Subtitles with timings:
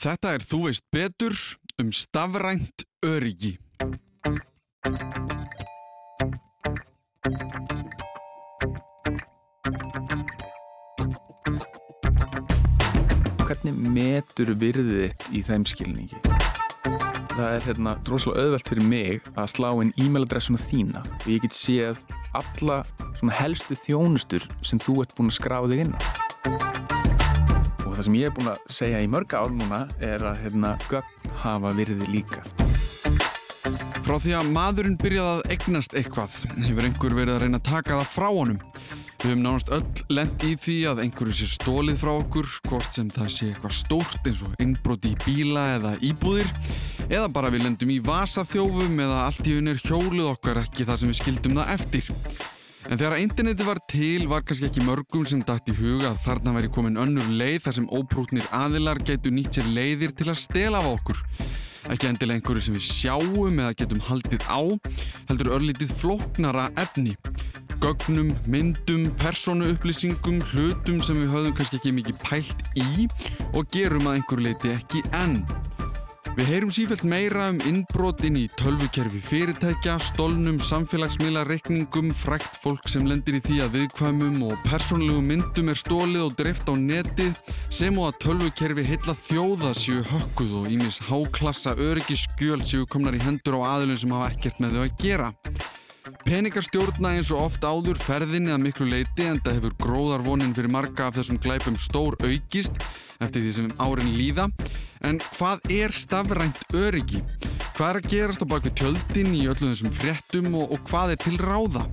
[0.00, 1.34] Þetta er Þú veist betur
[1.76, 3.58] um stafrænt öryggi.
[13.44, 16.20] Hvernig metur virðið þitt í þeim skilningi?
[17.36, 21.52] Það er hérna droslega auðvelt fyrir mig að slá inn e-mailadressuna þína og ég get
[21.52, 22.00] séð
[22.40, 22.80] alla
[23.36, 26.89] helstu þjónustur sem þú ert búin að skráða þig inn á.
[28.00, 31.34] Það sem ég er búin að segja í mörg ár núna er að hérna gögn
[31.42, 32.38] hafa virði líka.
[34.06, 37.98] Frá því að maðurinn byrjaði að eignast eitthvað hefur einhver verið að reyna að taka
[37.98, 38.56] það frá honum.
[39.20, 43.12] Við höfum nánast öll lent í því að einhverju sé stólið frá okkur, hvort sem
[43.12, 46.48] það sé eitthvað stórt eins og innbroti í bíla eða íbúðir,
[47.10, 51.12] eða bara við lendum í vasaþjófum eða allt í unir hjólið okkar ekki þar sem
[51.12, 52.14] við skildum það eftir.
[52.90, 56.24] En þegar að interneti var til var kannski ekki mörgum sem dætt í huga að
[56.24, 60.40] þarna væri komin önnur leið þar sem óprútnir aðilar getur nýtt sér leiðir til að
[60.42, 61.20] stela af okkur.
[61.94, 64.62] Ekki endilega einhverju sem við sjáum eða getum haldið á,
[65.30, 67.14] heldur örlítið flóknara efni.
[67.80, 73.06] Gögnum, myndum, persónu upplýsingum, hlutum sem við höfum kannski ekki mikið pælt í
[73.54, 75.44] og gerum að einhverju leiti ekki enn.
[76.36, 83.08] Við heyrum sífælt meira um innbrotin í tölvukerfi fyrirtækja, stolnum, samfélagsmiðla, reikningum, frækt fólk sem
[83.08, 87.40] lendir í því að viðkvæmum og persónlegu myndum er stólið og drift á netið
[87.74, 93.24] sem og að tölvukerfi heilla þjóða séu hökkuð og ímis háklassa öryggisskjöld séu komnar í
[93.24, 95.32] hendur á aðlun sem hafa ekkert með þau að gera.
[96.24, 100.72] Peningar stjórna eins og oft áður ferðinni að miklu leiti en það hefur gróðarvonin fyrir
[100.72, 102.78] marga af þessum glæpum stór aukist
[103.20, 104.46] eftir því sem árin líða.
[105.06, 107.22] En hvað er stafrænt öryggi?
[107.76, 111.20] Hvað er að gerast á bakvið tjöldin í öllum þessum fréttum og, og hvað er
[111.22, 111.86] til ráða?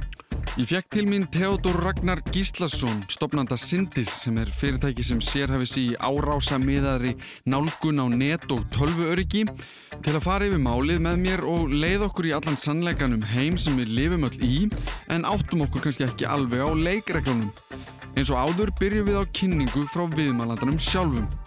[0.58, 5.84] Ég fekk til mín Theodor Ragnar Gíslason, stopnanda Sindis sem er fyrirtæki sem sérhafið sér
[5.84, 7.14] í árása miðaðri
[7.46, 9.46] nálgun á net og tölvuöryggi
[10.02, 13.78] til að fara yfir málið með mér og leið okkur í allan sannleikanum heim sem
[13.78, 14.56] við lifum öll í
[15.14, 17.54] en áttum okkur kannski ekki alveg á leikreglunum.
[18.18, 21.47] Eins og áður byrjum við á kynningu frá viðmælandanum sjálfum.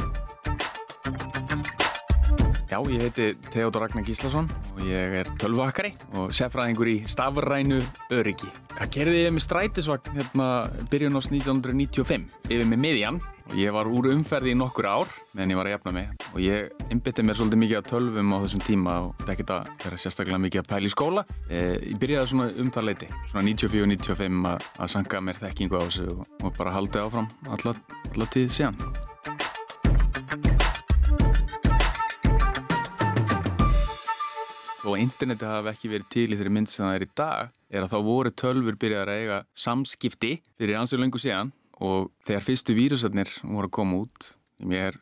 [2.70, 7.80] Já, ég heiti Theodor Ragnar Gíslason og ég er tölvuhakkari og sefraðingur í stafrænu
[8.14, 8.46] öryggi.
[8.76, 10.46] Það gerði ég með strætisvagn hérna
[10.92, 13.18] byrjun ás 1995 yfir með miðjan
[13.50, 16.38] og ég var úr umferði í nokkur ár meðan ég var að jafna mig og
[16.46, 20.02] ég einbytti mér svolítið mikið að tölvum á þessum tíma og þetta ekkert að vera
[20.06, 21.28] sérstaklega mikið að pæla í skóla.
[21.50, 26.10] Eh, ég byrjaði svona um það leiti, svona 94-95 að, sanga mér þekkingu á þessu
[26.22, 29.08] og, bara haldi áfram alla tíð síðan.
[34.86, 37.84] Og interneti hafi ekki verið til í þeirri mynd sem það er í dag er
[37.84, 42.76] að þá voru tölfur byrjaðar að eiga samskipti fyrir ansvölu lengur síðan og þegar fyrstu
[42.76, 44.30] vírusarnir voru að koma út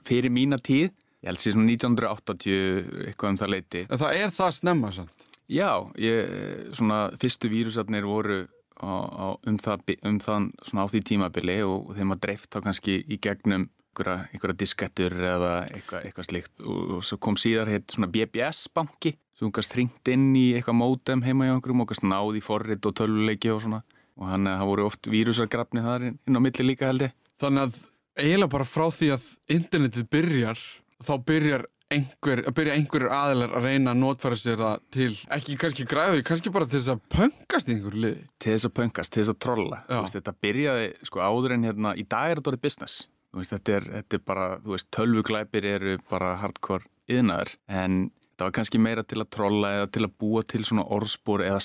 [0.07, 4.21] fyrir mína tíð, ég held að það sé svona 1980 eitthvað um það leiti Það
[4.21, 5.27] er það snemma samt?
[5.49, 5.71] Já,
[6.03, 6.35] ég,
[6.77, 8.43] svona fyrstu vírusarnir voru
[8.79, 12.61] á, á, um það, um það svona á því tímabili og þeim að dreift þá
[12.67, 17.91] kannski í gegnum einhverja diskettur eða eitthvað, eitthvað slikt og, og svo kom síðar hitt
[17.91, 22.11] svona BBS banki sem kannski hringt inn í eitthvað mótem heima í einhverjum og kannski
[22.11, 23.85] náði í forrit og töluleiki og svona
[24.19, 27.17] og hann, það voru oft vírusargrafni þar inn, á milli líka held ég.
[27.39, 27.81] Þannig að
[28.19, 30.63] eiginlega bara frá því að internetið byrjar
[31.07, 35.57] þá byrjar einhver, að byrja einhverjur aðilar að reyna að notfæra sér það til, ekki
[35.63, 38.27] kannski græðu, kannski bara til þess að pöngast í einhverju liði.
[38.43, 39.81] Til þess að pöngast, til þess að trolla.
[39.93, 42.99] Veist, þetta byrjaði sko áður en hérna, í dag er þetta orðið business.
[43.39, 48.01] Veist, þetta, er, þetta er bara, þú veist, tölvuglæpir eru bara hardcore yðnaður en
[48.39, 51.63] það var kannski meira til að trolla eða til að búa til svona orðspor eða,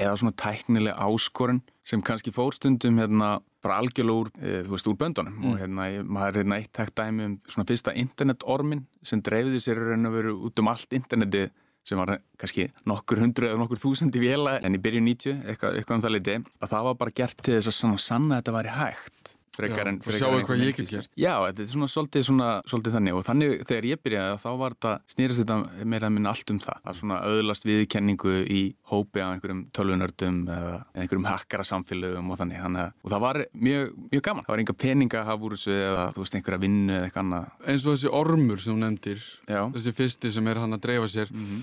[0.00, 4.98] eða svona tæknileg áskorun sem kannski fórstundum hérna bara algjörlega úr, e, þú veist, úr
[5.00, 5.34] böndunum.
[5.36, 5.48] Mm.
[5.50, 9.82] og hérna, maður er hérna eitt tækt dæmi um svona fyrsta internetormin sem dreifði sér
[9.90, 11.48] raun og veru út um allt interneti
[11.84, 15.96] sem var kannski nokkur hundru eða nokkur þúsandi vila en í byrju 90, eitthvað, eitthvað
[15.96, 18.74] um það liti að það var bara gert til þess að sanna að þetta væri
[18.76, 22.48] hægt frekar en og sjáu hvað ég get gert já, þetta er svona svolítið, svona
[22.68, 26.32] svolítið þannig og þannig þegar ég byrjaði þá var þetta snýrast þetta meira að minna
[26.34, 31.66] allt um það að svona öðlast viðkenningu í hópi af einhverjum tölvunördum eða einhverjum hakkara
[31.68, 35.30] samfélögum og þannig, þannig og það var mjög, mjög gaman það var enga peninga að
[35.30, 38.62] hafa úr þessu eða þú veist einhverja vinnu eða eitthvað annað eins og þessi ormur
[38.62, 39.62] sem þú nefndir já.
[39.76, 41.62] þessi fyrsti sem er hann að dreifa sér mm -hmm.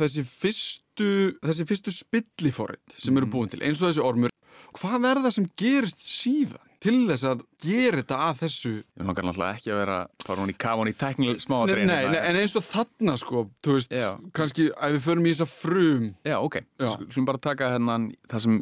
[0.00, 1.10] þessi fyrstu
[1.42, 3.32] þessi fyrstu spillifórið sem eru mhm.
[3.32, 4.34] búin til eins og þessi ormur
[4.78, 6.67] hvað verða sem gerist síðan?
[6.82, 8.72] Til þess að gera þetta að þessu.
[8.98, 12.18] Ég langar náttúrulega ekki að vera fara hún í kafun í teknileg smáadrein Nei, nei,
[12.22, 14.08] en eins og þarna sko þú veist, Já.
[14.36, 16.06] kannski að við förum í þessa frum.
[16.28, 18.58] Já, ok, skulum bara taka hennan það sem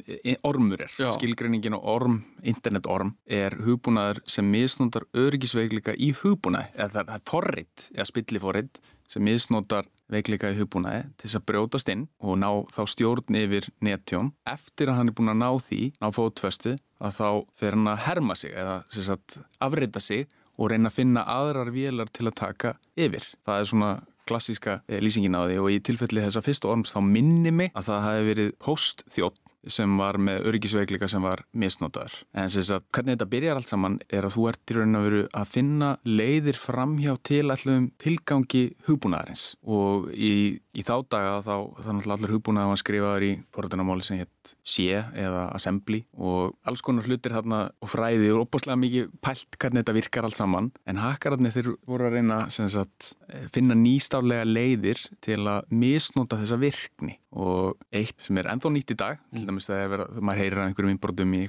[0.49, 0.97] ormur er.
[0.97, 1.11] Já.
[1.19, 6.73] skilgreiningin á orm, internetorm er hugbúnaður sem misnótar öryggisveikleika í hugbúnaði.
[6.77, 8.81] Eða það, er forrit, eða spilliforrit
[9.11, 13.69] sem misnótar veikleika í hugbúnaði til þess að brjótast inn og ná þá stjórn yfir
[13.85, 17.29] netjón eftir að hann er búin að ná því, ná fótfestu að þá
[17.61, 20.27] fer hann að herma sig eða sagt, afrita sig
[20.57, 23.27] og reyna að finna aðrar vélar til að taka yfir.
[23.45, 23.91] Það er svona
[24.27, 27.91] klassíska eh, lýsingin á því og í tilfelli þessa fyrsta orms þá minni mig að
[27.91, 29.43] það hafi verið postþjótt
[29.73, 32.15] sem var með öryggisveikleika sem var misnotaður.
[32.37, 35.07] En sem sagt, hvernig þetta byrjar allt saman er að þú ert í raun að
[35.09, 40.33] veru að finna leiðir framhjá til allum tilgangi hugbúnaðarins og í,
[40.77, 41.55] í þá daga þá
[41.87, 46.83] þannig að allir hugbúnaðar var skrifaður í forðunamáli sem hétt sé eða assembly og alls
[46.85, 50.71] konar hlutir hérna og fræði og opaslega mikið pælt hvernig þetta virkar allt saman.
[50.87, 56.61] En hakkararnir þeir voru að reyna sagt, eh, finna nýstálega leiðir til að misnota þessa
[56.61, 57.19] virkni.
[57.37, 60.95] Og eitt sem er ennþá nýtt í dag til dæmis þegar maður heyrir að einhverjum
[60.95, 61.43] innbrotum í,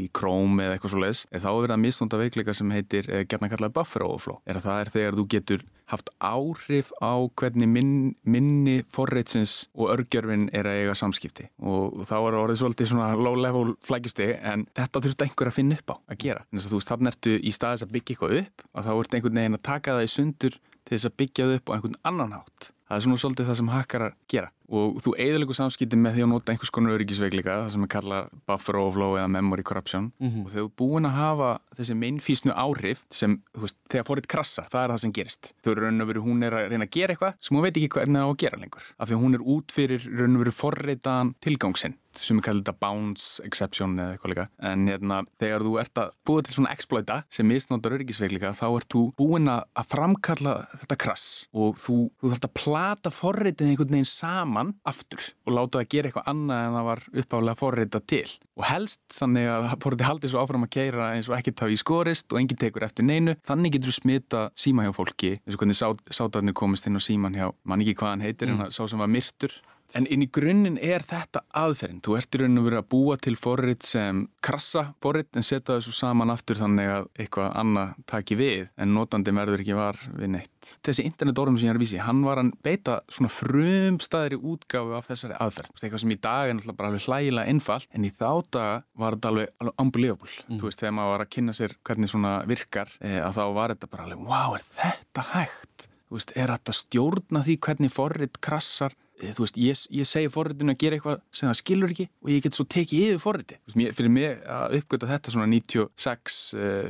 [0.00, 3.24] í Chrome eða eitthvað svo leiðis þá er verið að misnota veikleika sem heitir eh,
[3.28, 4.40] gætna kallað buffer overflow.
[4.46, 7.94] Er að það er þegar þú getur haft áhrif á hvernig minn,
[8.24, 13.36] minni forreitsins og örgjörfin er að eiga samskipti og þá er orðið svolítið svona low
[13.38, 16.44] level flækjusti en þetta þurft einhver að finna upp á að gera.
[16.48, 19.18] Þannig að þú veist, þannig ertu í staðis að byggja eitthvað upp og þá ertu
[19.18, 22.00] einhvern veginn að taka það í sundur til þess að byggja það upp á einhvern
[22.10, 22.70] annan hátt.
[22.84, 26.30] Það er svona svolítið það sem hakkarar gera og þú eigðilegu samskipti með því að
[26.30, 30.06] nota einhvers konar öryggisveikleika, það sem er kallað buffer overflow eða memory corruption
[30.44, 34.30] og þegar þú er búin að hafa þessi meinfísnu áhrif sem, þú veist, þegar fórið
[34.34, 35.52] krassar, það er það sem gerist.
[35.64, 37.76] Þau eru raun og veru, hún er að reyna að gera eitthvað sem hún veit
[37.76, 38.88] ekki hvernig það á að gera lengur.
[38.96, 42.78] Af því hún er út fyrir raun og veru forreitaðan tilgangsinn sem við kallum þetta
[42.78, 44.44] bounce exception eða eitthvað líka.
[44.70, 48.88] En hérna, þegar þú ert að búa til svona exploita sem misnótar öryggisveikleika, þá ert
[48.94, 50.54] þú búin að að framkalla
[50.84, 55.80] þetta krass og þú, þú þarf að plata forritið einhvern veginn saman aftur og láta
[55.80, 58.30] það gera eitthvað annað en það var uppálega forritað til.
[58.58, 61.80] Og helst þannig að forritið haldi svo áfram að keira eins og ekkert hafi í
[61.80, 63.36] skorist og enginn tekur eftir neinu.
[63.46, 65.78] Þannig getur þú smita síma hjá fólki, eins og hvernig
[66.18, 69.12] sátarnir komist inn á síman hjá, mann ekki hvað hann heitir, en sá sem var
[69.12, 69.54] myrtur.
[69.94, 72.00] En inn í grunninn er þetta aðferðin.
[72.04, 75.76] Þú ert í raun og verið að búa til forrit sem krassa forrit en setja
[75.76, 80.32] þessu saman aftur þannig að eitthvað annað taki við en notandi verður ekki var við
[80.38, 80.72] neitt.
[80.86, 85.08] Þessi internetorm sem ég er að vísi, hann var að beita svona frumstæðri útgáfi af
[85.10, 85.74] þessari aðferð.
[85.74, 88.76] Veist, eitthvað sem í dag er náttúrulega bara alveg hlægilega einfalt en í þá daga
[89.04, 90.36] var þetta alveg, alveg unbelievable.
[90.48, 90.58] Mm.
[90.58, 93.74] Þú veist, þegar maður var að kynna sér hvernig svona virkar e, að þá var
[93.74, 95.88] þetta bara alveg, wow, er þetta hægt?
[96.04, 100.72] Þú veist, er þetta stjórna því hvernig forrit krassar þú veist, ég, ég segi forritinu
[100.74, 103.58] að gera eitthvað sem það skilur ekki og ég get svo tekið yfir forriti.
[103.66, 106.38] Veist, mér, fyrir mig að uppgöta þetta svona 96,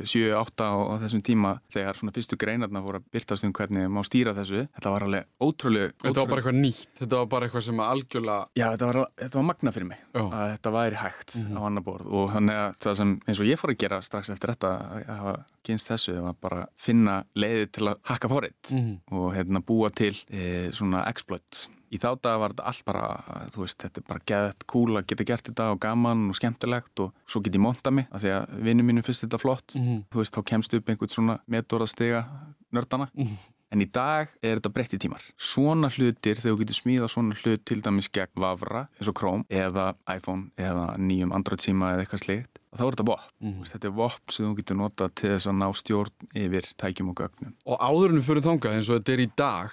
[0.05, 3.89] 7, 8 á, á þessum tíma þegar svona fyrstu greinarna voru að byrtast um hvernig
[3.93, 5.91] má stýra þessu, þetta var alveg ótrúlega...
[6.01, 8.39] Þetta var bara eitthvað nýtt, þetta var bara eitthvað sem algjörlega...
[8.59, 10.23] Já, þetta var, þetta var magna fyrir mig Já.
[10.25, 11.57] að þetta væri hægt Mhm.
[11.57, 14.29] á annar borð og þannig að það sem eins og ég fór að gera strax
[14.33, 15.33] eftir þetta að hafa
[15.65, 18.93] kynst þessu var bara að finna leiði til að hakka forrit Mhm.
[19.11, 23.07] og hérna búa til e, svona exploit í þá dag var þetta allt bara,
[23.55, 26.99] þú veist, þetta er bara geðett cool að geta gert þetta og gaman og skemmtilegt
[27.05, 30.05] og svo get ég monta mig af því að vinnum mínum finnst þetta flott Mhm.
[30.11, 32.25] þú veist, þá kemst upp einhvern svona metorðastega
[32.73, 33.37] nördana Mhm.
[33.71, 37.65] en í dag er þetta breytti tímar svona hlutir, þegar þú getur smíða svona hlut
[37.65, 42.23] til dæmis gegn Vavra eins og Chrome eða iPhone eða nýjum Android síma eða eitthvað
[42.25, 43.53] slikt þá er þetta Mhm.
[43.53, 43.63] mm.
[43.65, 47.15] þetta er vopn sem þú getur nota til þess að ná stjórn yfir tækjum og
[47.15, 49.69] gögnum Og áður en við fyrir þangað eins og þetta er í dag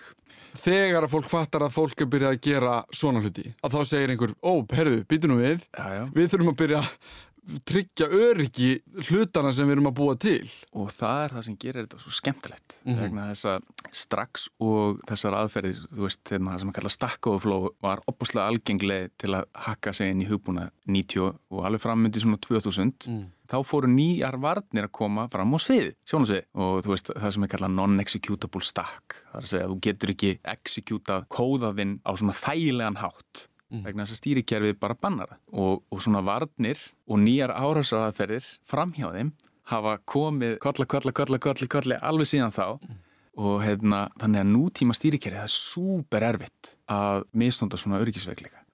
[0.59, 4.15] þegar að fólk fattar að fólk er byrjað að gera svona hluti að þá segir
[4.15, 6.03] einhver, ó, herðu, býtu nú við já, já.
[6.15, 6.83] við þurfum að byrja
[7.67, 8.69] tryggja öryggi
[9.09, 10.45] hlutana sem við erum að búa til
[10.79, 12.99] og það er það sem gerir þetta svo skemmtilegt Mhm.
[13.01, 17.27] vegna þess að strax og þessar aðferðir, þú veist, þegar það sem að kalla stack
[17.27, 22.21] overflow var opuslega algenglega til að hakka sig inn í hugbúna 90 og alveg frammyndi
[22.23, 23.27] svona 2000 Mm.
[23.53, 27.43] þá fóru nýjar varnir að koma fram á svið, sjónasvið og þú veist, það sem
[27.45, 32.11] er kallað non-executable stack það er að segja að þú getur ekki executað kóðaðinn á
[32.17, 33.47] svona þægilegan hátt
[33.87, 35.41] vegna þess að stýrikerfið bara bannar það.
[35.53, 39.33] Og, og svona varnir og nýjar árásaraðferðir framhjá þeim
[39.73, 42.67] hafa komið kolla, kolla, kolla, kolla, kolla alveg síðan þá.
[43.43, 48.03] Og hérna, þannig að nútíma stýrikerfið það er súper erfitt að misnóta svona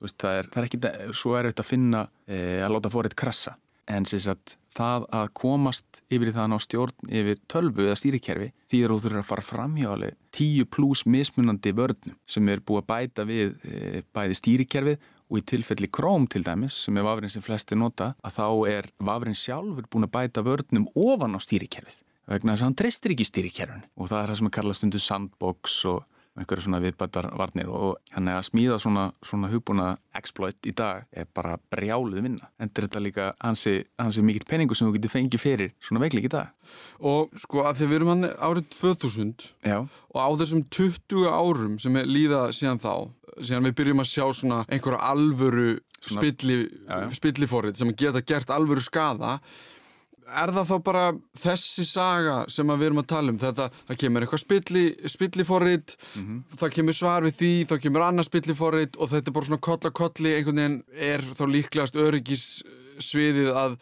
[0.02, 3.54] veist, það, er, það er ekki svo erfitt að finna e, að láta fórið krassa
[3.88, 8.92] en sagt það að komast yfir að ná stjórn yfir tölvu eða stýrikerfi því að
[8.92, 13.56] þú þurfur að fara framhjáli 10 pluss mismunandi vörnum sem er búið að bæta við
[13.64, 18.12] e, bæði stýrikerfið og í tilfelli króm til dæmis sem er vafrin sem flesti nota
[18.24, 22.00] að þá er vafrin sjálfur búin að bæta vörnum ofan á stýrikerfið.
[22.28, 25.04] Vegna þess að hann treystir ekki stýrikerfin og það er það sem er kallast undir
[25.04, 26.06] sandbox og
[26.38, 31.06] einhverju svona viðbættar varnir og hann er að smíða svona, svona hugbúna exploit í dag
[31.12, 32.50] er bara brjáluð vinna.
[32.62, 36.32] Endur þetta líka hansi, hansi mikill peningu sem þú getur fengið fyrir svona veikleik í
[36.32, 36.52] dag.
[37.00, 39.78] Og sko að því við erum hann árið 2000 Já.
[39.84, 42.94] og á þessum 20 árum sem er líða síðan þá,
[43.40, 46.60] síðan við byrjum að sjá svona einhverja alvöru spilli,
[47.16, 49.38] spillifórið sem geta gert alvöru skada
[50.28, 51.04] er það þá bara
[51.42, 53.38] þessi saga sem við erum að tala um?
[53.40, 56.40] Þetta, það kemur eitthvað spilli, spilliforrið mm -hmm.
[56.62, 59.78] það kemur svar við því, þá kemur annað spilliforrið og þetta er bara svona koll
[59.82, 60.34] að kolli.
[60.34, 63.78] Einhvern veginn er þá líklegast öryggissviðið að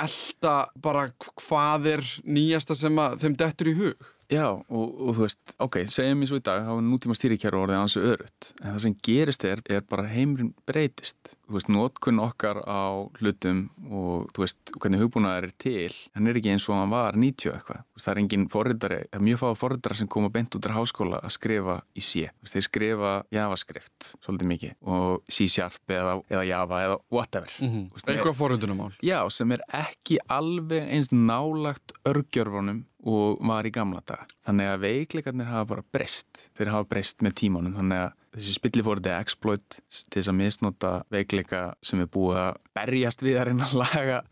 [0.00, 4.08] elda bara hvað er nýjasta sem að þeim dettur í hug.
[4.30, 7.64] Já, og, og þú veist, ok, segjum ég svo í dag þá er nútíma stýrikjæru
[7.64, 12.60] orðið ansu öðrutt en það sem gerist er, er bara heimurinn breytist veist, nótkunn okkar
[12.64, 16.92] á hlutum og þú veist, hvernig hugbúnaðar er til, hann er ekki eins og hann
[16.92, 20.58] var 90 eitthvað, það er engin forriðari það er mjög fáið forriðara sem koma bent
[20.58, 26.14] út á háskóla að skrifa í sé, þeir skrifa javascript, svolítið mikið og C-sharp eða,
[26.30, 27.56] eða java eða whatever.
[27.60, 27.88] Mm -hmm.
[27.94, 28.92] veist, eitthvað forriðunumál.
[29.02, 34.26] Já, sem er ekki alveg eins nálagt örgjörfunum og var í gamla daga.
[34.44, 39.10] Þannig að veikleikarnir hafa bara breyst, þeir hafa breyst með tímanum, þannig að þessi spillifórið
[39.10, 43.68] er exploit til þess að misnota veikleika sem er búið að berjast við að reyna
[43.68, 44.22] að laga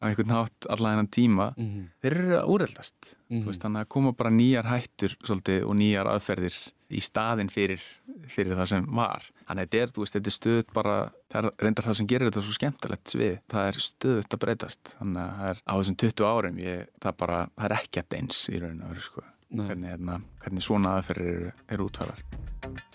[0.00, 1.46] á einhvern nátt allan þennan tíma.
[1.56, 1.88] Mm -hmm.
[2.02, 3.14] þeir eru að úreldast.
[3.28, 3.60] Mm -hmm.
[3.62, 6.56] þannig að koma bara nýjar hættur svolítið, og nýjar aðferðir
[6.90, 7.82] í staðin fyrir,
[8.26, 9.22] fyrir það sem var.
[9.46, 12.30] Þannig að þetta er, veist, þetta er stöðut bara það er reyndar það sem gerir
[12.30, 13.38] þetta svo skemmtilegt svið.
[13.48, 14.96] Það er stöðut að breytast.
[14.98, 18.16] Þannig að það er á þessum 20 árum ég, það, bara, það er ekki að
[18.18, 19.22] eins í rauninu að vera sko.
[19.50, 22.89] Hvernig, hérna, hvernig svona aðferðir eru, eru útfæðar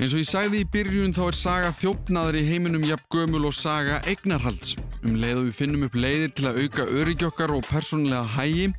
[0.00, 3.52] Eins og ég sagði í byrjun þá er saga þjófnaðar í heiminum jafn gömul og
[3.52, 4.72] saga eignarhalds.
[5.04, 8.70] Um leið og við finnum upp leiðir til að auka öryggjokkar og persónulega hægi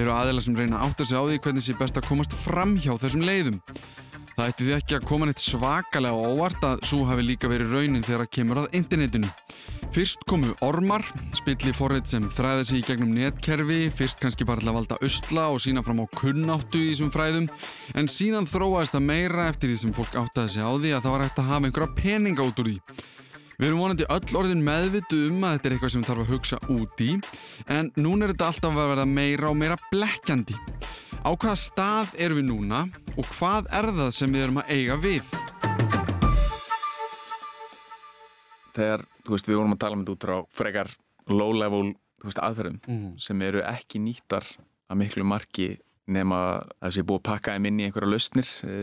[0.00, 2.72] eru aðeila sem reyna átt að segja á því hvernig sé best að komast fram
[2.80, 3.60] hjá þessum leiðum.
[4.32, 8.06] Það ætti því ekki að koma neitt svakalega óvart að svo hafi líka verið raunin
[8.06, 9.34] þegar að kemur að internetinu.
[9.90, 11.02] Fyrst komu ormar,
[11.34, 15.48] spilli forrið sem þræði sig í gegnum netkerfi, fyrst kannski bara til að valda östla
[15.50, 17.48] og sína fram á kunnáttu í þessum fræðum,
[17.98, 21.16] en síðan þróaðist það meira eftir því sem fólk áttaði sig á því að það
[21.16, 22.76] var hægt að hafa einhverja peninga út úr því.
[23.58, 26.62] Við erum vonandi öll orðin meðvitu um að þetta er eitthvað sem þarfum að hugsa
[26.76, 27.10] út í,
[27.66, 30.60] en núna er þetta alltaf að verða meira og meira blekkjandi.
[31.26, 32.86] Á hvaða stað erum við núna
[33.18, 35.38] og hvað er það sem við erum að eiga við?
[38.80, 40.90] þegar, þú veist, við vorum að tala um þetta út frá frekar
[41.30, 41.84] low level,
[42.24, 43.14] veist, aðferðum mm.
[43.22, 44.46] sem eru ekki nýttar
[44.90, 45.70] að miklu marki
[46.10, 48.76] nema að þessi er búið að pakka þeim inn í einhverja lausnir e,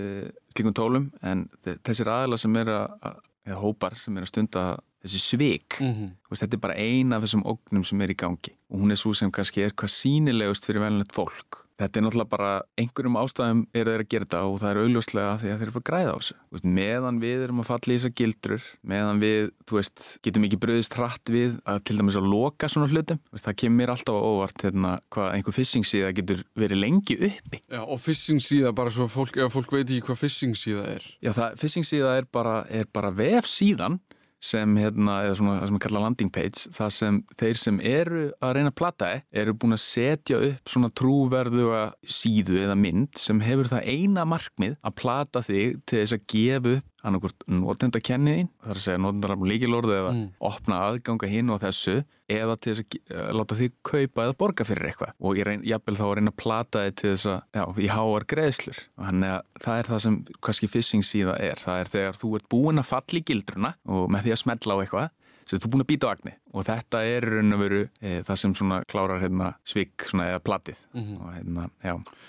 [0.54, 1.48] slíkum tólum, en
[1.84, 3.18] þessir aðla sem er að,
[3.50, 4.66] eða hópar sem er að stunda
[5.04, 6.14] þessi svik, mm -hmm.
[6.32, 9.00] veist, þetta er bara eina af þessum ógnum sem er í gangi og hún er
[9.00, 13.60] svo sem kannski er hvað sínilegust fyrir velnett fólk Þetta er náttúrulega bara einhverjum ástæðum
[13.78, 16.14] er þeir að gera þetta og það er augljóslega því að þeir eru að græða
[16.14, 16.38] á þessu.
[16.56, 20.60] Veist, meðan við erum að falla í þessa gildrur, meðan við, þú veist, getum ekki
[20.64, 24.22] bröðist hratt við að til dæmis að loka svona hlutum, veist, það kemur alltaf á
[24.26, 27.62] óvart hérna, hvað einhver phishing síða getur verið lengi uppi.
[27.70, 31.08] Já, og phishing síða bara svo fólk, ef fólk veit ekki hvað phishing síða er.
[31.22, 34.02] Já, það, phishing síða er bara, er bara vef síðan
[34.44, 38.26] sem hérna, eða svona það sem við kalla landing page, það sem þeir sem eru
[38.44, 39.12] að reyna að platta
[39.44, 41.84] eru búin að setja upp svona trúverðuga
[42.18, 46.76] síðu eða mynd sem hefur það eina markmið að plata þig til þess að gefa
[46.78, 50.24] upp annarkort notendakenniðin, það er að segja notendarafn líkilorðu eða mm.
[50.50, 51.98] opna aðganga hinn og þessu
[52.28, 55.14] eða til þess að láta því kaupa eða borga fyrir eitthvað.
[55.24, 57.92] Og ég reyn, jafnvel þá að reyna að plata þið til þess að, já, í
[57.94, 58.82] háar greiðslur.
[58.98, 62.34] Og þannig að það er það sem kannski phishing síða er, það er þegar þú
[62.40, 65.14] ert búin að falla í gildruna og með því að smetla á eitthvað
[65.48, 68.20] sem þú er búin að býta á agni og þetta er raun og veru e,
[68.28, 71.18] það sem svona klárar hérna, svik svona, eða platið mm -hmm.
[71.22, 71.70] og, hérna,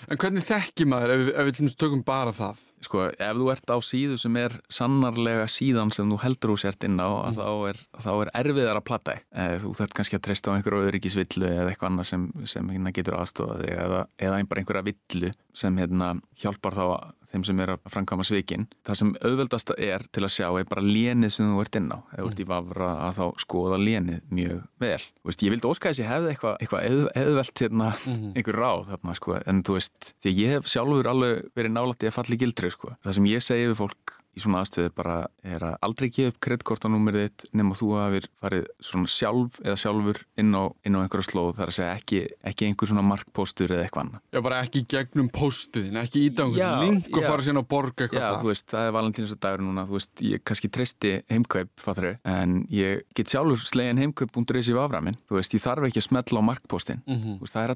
[0.09, 2.65] En hvernig þekki maður ef, ef við tökum bara það?
[2.79, 6.83] Sko, ef þú ert á síðu sem er sannarlega síðan sem þú heldur úr sért
[6.83, 7.35] inn á mm.
[7.35, 10.87] þá, er, þá er erfiðar að platta e, þú þarf kannski að treysta á einhverju
[10.87, 16.15] öryggisvillu eða eitthvað annað sem, sem hérna getur aðstofað eða, eða einhverja villu sem hérna,
[16.39, 16.85] hjálpar þá
[17.31, 18.67] þeim sem er að framkama svikin.
[18.87, 21.99] Það sem auðveldasta er til að sjá er bara lénið sem þú ert inn á.
[22.15, 25.01] Ef þú ert í vafra að þá skoða lénið mjög vel.
[25.29, 26.83] Veist, ég vildi óskæðis ég hefði eitthvað eitthva
[27.23, 29.35] auðvelt hérna, mm einhver ráð þarna, sko.
[29.49, 32.93] en þú veist, því ég hef sjálfur alveg verið nálætti að falla í gildri sko.
[33.03, 36.39] það sem ég segi við fólk í svona aðstöðu bara er að aldrei gefa upp
[36.45, 41.27] kreditkortanúmerið þitt nema þú hafið farið svona sjálf eða sjálfur inn á, inn á einhverja
[41.29, 42.19] slóð þar að segja ekki,
[42.51, 44.21] ekki einhver svona markpostur eða eitthvað annað.
[44.33, 48.27] Já, bara ekki gegnum postuðin, ekki einhvern link og fara síðan á borg eitthvað Já,
[48.29, 48.39] það.
[48.43, 52.55] þú veist, það er valentínsdagur núna, þú veist, ég kannski treysti heimkaup, fattur þau, en
[52.73, 56.43] ég get sjálfur slegin heimkaup.is í vaframinn, þú veist, ég þarf ekki að smetla á
[56.53, 57.39] markpostin, Mhm.
[57.39, 57.71] þú veist, það er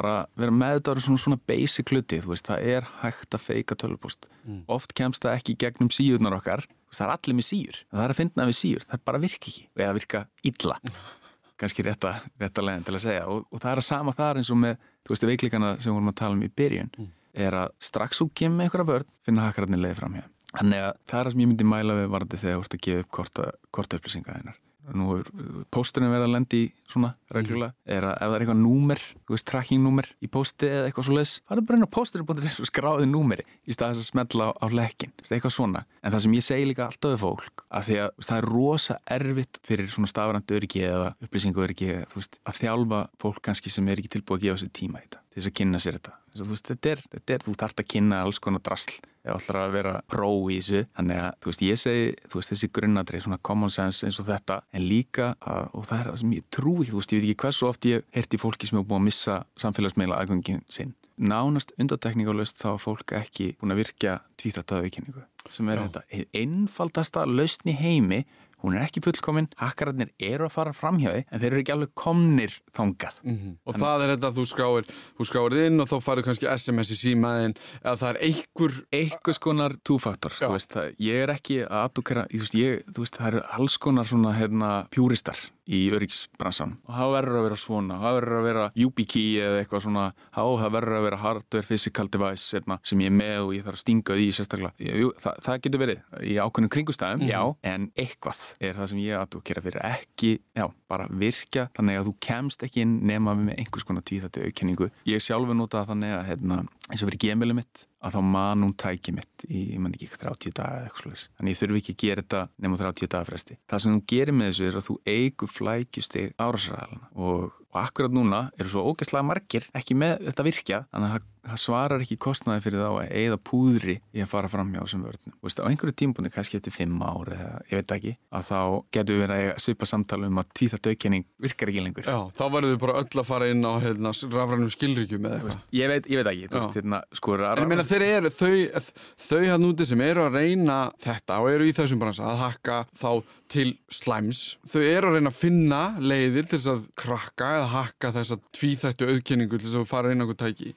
[0.00, 4.30] bara vera meðdáður svona, svona basic hluti, þú veist, það er hægt að feika tölvupost,
[4.46, 4.62] Mm.
[4.72, 8.14] oft kemst það ekki gegnum síðurnar okkar, veist, það er allir með síður, það er
[8.14, 10.78] að finna við síður, það bara virka ekki, eða virka illa,
[11.60, 14.50] kannski rétta, rétta leginn til að segja og, og það er að sama þar eins
[14.50, 16.90] og með, þú veist, veikleikana sem við vorum að tala um í byrjun,
[17.36, 20.24] er að strax þú kemur með einhverja vörð, finna hakkararnir leiði fram hér.
[20.50, 22.80] Þannig að það er það sem ég myndi mæla við varandi þegar þú ert að
[22.88, 24.56] gefa upp korta, korta upplýsinga þeinar.
[24.96, 25.28] Nú er
[25.70, 26.60] pósturinn verið að lendi
[26.90, 30.70] svona reglulega, er að ef það er eitthvað númer, þú veist, tracking númer í pósti
[30.70, 33.94] eða eitthvað svo leiðis, það er bara inn á pósturinn.is og skráði númeri í stað
[33.94, 35.84] þess að smetla á, á lekkin, eitthvað svona.
[36.02, 38.50] En það sem ég segi líka alltaf við fólk, að því að veist, það er
[38.50, 44.02] rosa erfitt fyrir svona stafrænt öryggi eða upplýsingu öryggi, að þjálfa fólk kannski sem er
[44.02, 46.16] ekki tilbúið að gefa sér tíma í þetta, til þess að kynna sér þetta.
[46.30, 48.98] Þess að, þú veist, þetta er, þetta er, þú þarft að kynna alls konar drasl
[49.20, 52.52] ef ætlar að vera pró í þessu þannig að, þú veist, ég segi, þú veist,
[52.54, 56.18] þessi grunnadri svona common sense eins og þetta en líka, að, og það er það
[56.22, 58.80] sem ég trú ekki þú veist, ég veit ekki hversu oft ég heyrti fólki sem
[58.80, 63.82] er búin að missa samfélagsmeila aðgöngin sinn nánast undartekningalöst þá er fólk ekki búin að
[63.82, 65.86] virkja tvíþáttaðauðkynningu sem er Já.
[65.86, 68.22] þetta einfaldasta lausn í heimi
[68.62, 72.56] hún er ekki fullkomin, hakkararnir eru að fara framhjáði en þeir eru ekki alveg komnir
[72.76, 73.20] þangað.
[73.24, 73.54] Mhm.
[73.66, 76.90] Og það er þetta að þú skráir, þú skráir inn og þá farið kannski SMS
[76.94, 81.62] í símaðin eða það er einhver einhvers konar túfaktor þú veist, það, ég er ekki
[81.66, 85.38] að abdukera þú veist, ég, þú veist, það eru alls konar svona hérna, pjúristar
[85.70, 89.86] í öryggisbransan og það verður að vera svona það verður að vera YubiKey eða eitthvað
[89.86, 93.64] svona það verður að vera hardware physical device hérna, sem ég er með og ég
[93.66, 97.40] þarf að stinga því sérstaklega, Jú, það, það getur verið í ákveðnum kringustæðum, já,
[97.72, 99.84] en eitthvað er það sem ég abdukera fyrir.
[99.90, 104.46] Ekki já, bara virkja, þannig að þú kemst ekki inn nema með einhvers konar tvíþættu
[104.46, 108.64] aukenningu, ég sjálfur nota þannig að hérna, eins og fyrir gemilið mitt að þá man
[108.64, 111.24] hún tæki mitt í, ég man ekki, 30 daga eða eitthvað slúðis.
[111.36, 113.56] Þannig ég þurfi ekki að gera þetta nema 30 daga fresti.
[113.70, 118.14] Það sem þú gerir með þessu er að þú eigur flækjustig árásræðalina og, og akkurat
[118.14, 122.64] núna eru svo ógæslega margir ekki með þetta virkja, þannig að það, svarar ekki kostnaði
[122.64, 125.06] fyrir þá að eigða púðri í að fara fram hjá þessum.
[125.08, 128.60] Þú veist, á einhverju tímbúndi, kannski eftir 5 ári eða ég veit ekki, að þá
[128.96, 132.10] getur við verið að svipa samtala um að tvíþætt aukenning virkar ekki lengur.
[132.10, 135.60] Já, þá verður við bara öll að fara inn á hérna, rafrænum skilríkjum eða eitthvað.
[135.80, 138.92] Ég veit, ég veit ekki, þú veist, hérna, sko, En ég meina þeir eru, þau,
[139.24, 142.80] þau hann úti sem eru að reyna þetta og eru í þessum bransa að hakka
[143.00, 143.10] þá
[143.50, 144.42] til slæms.
[144.70, 149.12] Þau eru að reyna að finna leiðir til þess að krakka eða hakka þessa tvíþættu
[149.12, 150.74] auðkenningu til þess að fara inn á einhver tæki.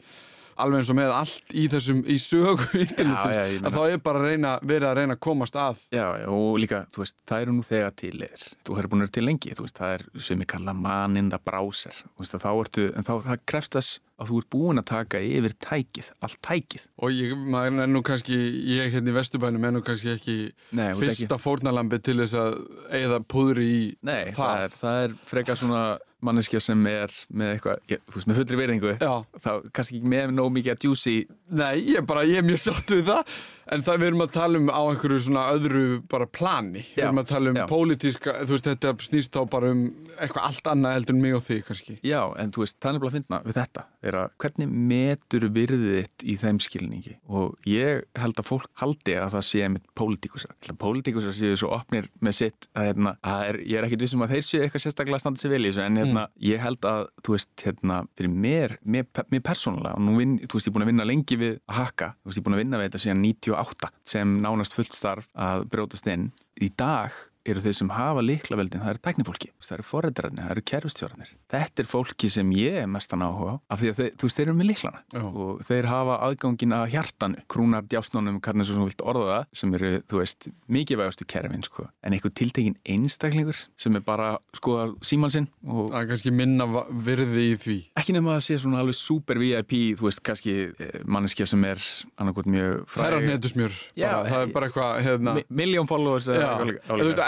[0.54, 2.68] Alveg eins og með allt í þessum, í sögu
[3.10, 5.82] að þá er bara að reyna, verið að reyna að komast að.
[5.90, 9.02] Já, já, og líka, þú veist, það eru nú þegar til er, þú hefur búin
[9.02, 12.38] að vera til lengi, þú veist, það er sem ég kalla maninda browser, þú veist,
[12.38, 13.14] að þá ertu, en þá
[13.50, 16.86] krefst þess að þú ert búin að taka yfir tækið, allt tækið.
[17.02, 18.40] Og ég, maður er nú kannski,
[18.78, 20.38] ég hérna í Vesturbænum er nú kannski ekki
[20.78, 22.60] Nei, fyrsta fórnalambi til þess að
[22.94, 24.64] eigða púðri í Nei, það, það.
[24.68, 25.84] er, það er frekar svona
[26.26, 30.34] manneskja sem er með eitthvað, ég, þú veist, með fullri veringu, þá kannski ekki með
[30.38, 31.16] nóg mikið að juicy,
[31.54, 33.36] Nei, ég er bara, ég er mjög sátt við það
[33.72, 36.84] En það við erum að tala um á einhverju svona öðru bara plani.
[36.96, 37.66] Við erum að tala um já.
[37.70, 39.84] pólitíska, þú veist, þetta snýst þá bara um
[40.18, 41.98] eitthvað allt annað heldur en mig og þig kannski.
[42.06, 45.48] Já, en þú veist, það er nefnilega að finna við þetta, er að hvernig metur
[45.58, 47.16] virðið þitt í þeim skilningi?
[47.32, 51.60] Og ég held að fólk haldi að það sé með pólitíkusar, held að pólitíkusar séu
[51.60, 54.64] svo opnir með sitt að hérna, að er, ég er ekkit vissum að þeir séu
[54.66, 57.54] eitthvað sérstaklega að standa sér vel í þessu, en hérna, ég held að þú veist,
[57.64, 60.92] hérna, fyrir mér mér, mér persónulega, og nú vinn, þú veist, ég er búin að
[60.92, 63.24] vinna lengi við að haka, þú veist, ég er búin að vinna við þetta síðan
[63.54, 66.32] 98 sem nánast fullt starf að brjótast inn.
[66.62, 67.14] Í dag
[67.46, 71.32] eru þeir sem hafa líklaveldin, það eru tæknifólki, það eru forrættararnir, það eru kerfistjórnir.
[71.54, 74.38] Þetta er fólki sem ég er mestan áhuga á, af því að þeir, þú veist,
[74.40, 75.24] þeir eru með líklana Já.
[75.24, 79.44] og þeir hafa aðgangin að hjartanu, krúnar djásnónum, hvernig svo sem þú vilt orða það,
[79.60, 81.88] sem eru, þú veist, mikilvægastu kerfin, sko.
[82.04, 86.66] En einhver tiltekin einstaklingur sem er bara, sko, síman sinn og Það er kannski minna
[87.06, 90.54] virði í því ekki nema að það sé svona alveg super VIP, þú veist, kannski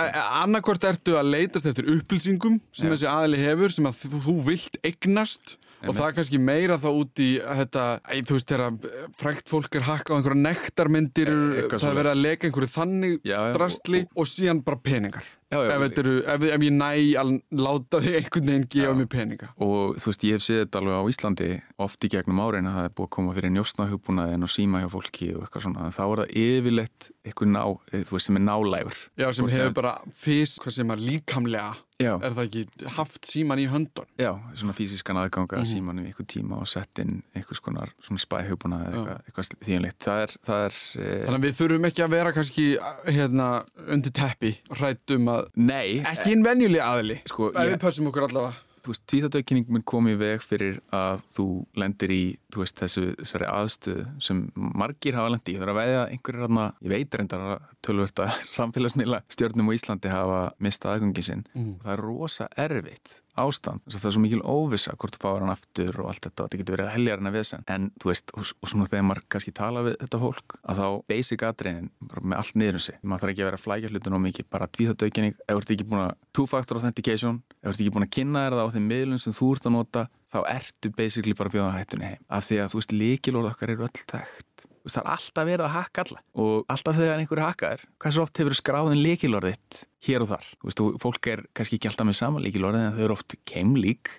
[0.06, 0.41] eh, álíka.
[0.44, 2.94] annarkvort ertu að leitast eftir upplýsingum sem Já.
[2.96, 6.88] þessi aðli hefur, sem að þú, þú vilt eignast og það er kannski meira þá
[6.98, 11.60] út í þetta, æ, þú veist, þegar frækt fólk er hakka á einhverja nektarmyndir, Eh,
[11.62, 15.28] eitthvað það er verið að leka einhverju þannig Já, já, drastli og, síðan bara peningar.
[15.53, 16.88] Já, já, ef, eru, ef, ef ég næ
[17.21, 20.81] að láta þig einhvern veginn gefa mér peninga og þú veist, ég hef séð þetta
[20.81, 21.49] alveg á Íslandi
[21.86, 25.29] oft í gegnum áreina, það er búið að koma fyrir njóstnahugbúnaðin og síma hjá fólki
[25.36, 29.27] og eitthvað svona, þá er það yfirleitt eitthvað ná, þú veist, sem er nálægur Já,
[29.38, 32.17] sem hefur bara fyrst, hvað sem er líkamlega Já.
[32.19, 34.08] er það ekki haft síman í höndun?
[34.19, 35.69] Já, svona fysiskan aðganga mm -hmm.
[35.71, 39.99] síman í einhver tíma og sett inn einhvers konar svona spæhjöfuna eða eitthvað, eitthvað þýjanleitt.
[40.03, 41.25] Það er, það er e...
[41.25, 42.65] Þannig að við þurfum ekki að vera kannski
[43.08, 43.47] hérna
[43.88, 48.93] undir teppi rættum að Nei, ekki einn venjuleg aðli sko, við pössum okkur allavega þú
[48.93, 51.45] veist, tvíþáttaukinning mun komið veg fyrir að þú
[51.82, 52.21] lendir í,
[52.54, 55.56] þú veist, þessu þessari aðstöðu sem margir hafa lendi.
[55.56, 59.76] Ég þarf að veðja einhverjir aðna, ég veit reyndar að tölvört að samfélagsmiðla stjórnum á
[59.80, 61.78] Íslandi hafa mistað aðgöngi sinn mm.
[61.86, 63.84] það er rosa erfitt ástand.
[63.89, 66.60] Það er svo mikil óvisa hvort þú fáir hann aftur og allt þetta og þetta
[66.62, 67.65] getur verið að helja hann að vesen.
[67.71, 70.88] En þú veist, og, og svona þegar maður kannski tala við þetta fólk, að þá
[71.12, 71.89] basic aðdreinin
[72.21, 74.50] með allt niður um sig, maður þarf ekki að vera að flækja hlutin og mikið,
[74.56, 78.08] bara tvíþáttaukinning ef þú ert ekki búin að two-factor authentication ef þú ert ekki búin
[78.08, 81.36] að kynna þér það á þeim miðlum sem þú ert að nota, þá ertu basically
[81.38, 84.69] bara að bjóða hættunni heim, af því að þú veist, líkilóð okkar eru öll tækt
[84.91, 86.21] það er alltaf verið að hakka alla.
[86.43, 91.02] Og alltaf þegar einhverju hakkar hvað svo oft hefur skráðin líkilorðitt hér og þar, og
[91.02, 94.13] fólk er kannski ekki alltaf með sama líkilorðið en þau eru oft keimlík.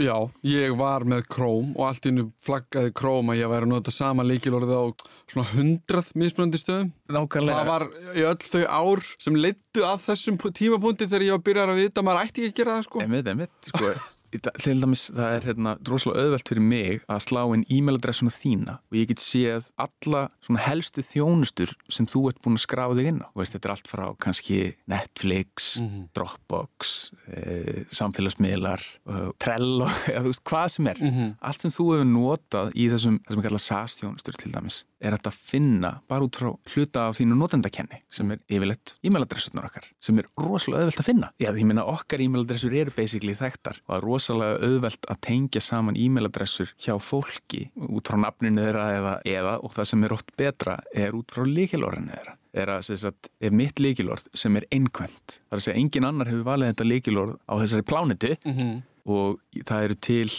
[0.00, 0.14] Já,
[0.46, 4.24] ég var með króm og allt innu flaggaði króm að ég væri að nota sama
[4.24, 4.84] líkilorðið á
[5.28, 6.90] svona hundrað mismunandi stöðum.
[7.12, 7.58] Nákvæmlega.
[7.60, 11.48] Það var í öll þau ár sem leittu að þessum tímapunkti þegar ég var að
[11.50, 13.04] byrja að vita maður ætti ekki að gera það sko.
[13.04, 13.92] Emitt, emitt, sko
[14.32, 18.98] til dæmis það er hérna droslega auðvelt fyrir mig að slá inn e-mailadressuna þína og
[18.98, 23.22] ég get séð alla svona helstu þjónustur sem þú ert búin að skráða þig inn
[23.22, 23.28] á.
[23.38, 24.58] Veist, þetta er allt frá kannski
[24.90, 26.08] Netflix, mm -hmm.
[26.16, 26.94] Dropbox,
[27.28, 30.98] e, samfélagsmiðlar, e, Trello, eða þú veist hvað sem er.
[31.00, 31.34] Mm -hmm.
[31.40, 35.40] Allt sem þú hefur notað í þessum, þessum SaaS þjónustur til dæmis er þetta að
[35.50, 40.30] finna bara út frá hluta af þínu notendakenni sem er yfirleitt e-mailadressunar okkar sem er
[40.40, 41.30] rosalega auðvelt að finna.
[41.42, 45.64] Já, því að okkar e-mailadressur eru basically þekktar og það er rosalega auðvelt að tengja
[45.64, 50.34] saman e-mailadressur hjá fólki út frá nafninu þeirra eða, eða og það sem er oft
[50.40, 55.40] betra er út frá líkilorðinu þeirra er að sagt, ef mitt líkilorð sem er einkvæmt,
[55.48, 58.78] þar að segja engin annar hefur valið þetta líkilorð á þessari plánitu mm -hmm.
[59.12, 60.30] og það eru til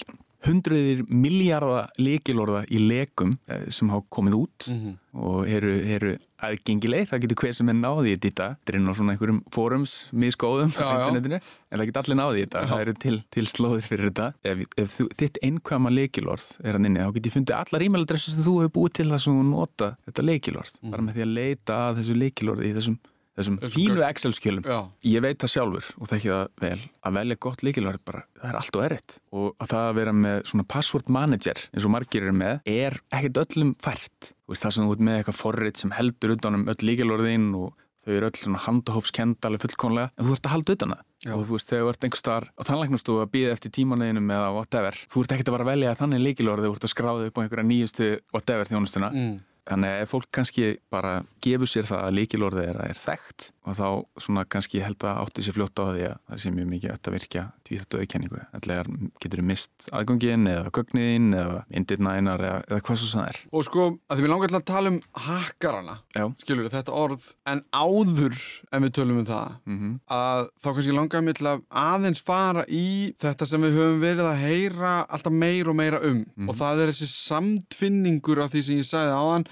[0.46, 4.98] hundruðir miljardar leikilorða í lekum eh, sem hafa komið út mm -hmm.
[5.18, 8.94] og eru, eru aðgengileg, það getur hver sem er náðið í þetta þetta er á
[8.94, 12.70] svona einhverjum fórums miskóðum á internetinu, en það getur allir náðið í þetta já.
[12.70, 16.86] það eru til, til slóðir fyrir þetta ef, ef þú, þitt einkvæma leikilorð er hann
[16.86, 19.96] inni, þá getur ég fundið allar e-mailadressu sem þú hefur búið til þess að nota
[20.06, 20.92] þetta leikilorð, mm -hmm.
[20.92, 23.00] bara með því að leita að þessu leikilorði í þessum
[23.38, 24.68] þessum fínu Excel-skjölum.
[25.08, 25.90] Ég veit það sjálfur.
[25.98, 26.80] Og það ekki það vel.
[27.08, 30.14] Að velja gott líkilværi bara, það er allt og erritt og að það að vera
[30.18, 34.32] með svona password manager eins og margir eru með er ekkert öllum fært.
[34.48, 37.76] Veist, það sem þú ert með eitthvað forrið sem heldur utanum öll líkilværiðinn og
[38.08, 41.04] þau eru öll svona handahófskendali fullkonlega en þú ert að halda utan það.
[41.28, 44.54] Og þú veist þegar þú ert einhver starf á tannlæknustu að býða eftir tímaneginum eða
[44.56, 47.36] whatever þú ert ekkert að bara velja þannig líkilværi þegar þú ert að skráða upp
[47.36, 49.10] á einhverja nýjustu whatever þjónustuna.
[49.12, 49.34] Mm.
[49.68, 53.76] Þannig að ef fólk kannski bara gefur sér það að líkilorðið er, er þekkt og
[53.78, 53.88] þá
[54.24, 57.16] svona kannski held að átti sér fljótt á því að það sé mjög mikið að
[57.18, 58.42] virkja tvíþættu auðkenningu.
[58.56, 58.90] Ætlegar
[59.22, 63.42] getur þið mist aðgöngin eða gögniðin eða myndirnænar eða, eða hvað svo það er.
[63.52, 65.98] Og sko að því við langar til að tala um hakkarana,
[66.42, 68.38] skilur þetta orð, en áður
[68.72, 69.96] en við tölum um það, mm -hmm.
[70.18, 74.28] að þá kannski langar við til að aðeins fara í þetta sem við höfum verið
[74.28, 76.50] að heyra alltaf meir og meira um mm -hmm.
[76.50, 79.48] og það er þessi samtfinningur af því sem ég sagði áðan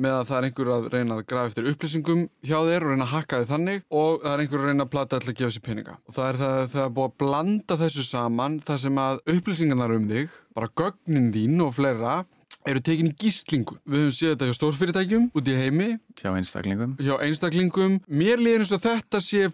[0.00, 3.06] með að það er einhver að reyna að grafa eftir upplýsingum hjá þér og reyna
[3.06, 5.54] að hakka þið þannig og það er einhver að reyna að plata alltaf að gefa
[5.56, 8.84] sér peninga og það er það að það er búið að blanda þessu saman þar
[8.84, 12.20] sem að upplýsingarnar um þig bara gögnin þín og fleira
[12.68, 13.78] eru tekin í gíslingu.
[13.88, 15.88] Við höfum séð þetta hjá stórfyrirtækjum út í heimi.
[16.20, 16.92] Hjá einstaklingum.
[17.00, 17.98] Hjá einstaklingum.
[18.04, 19.46] Mér líður eins og þetta sé,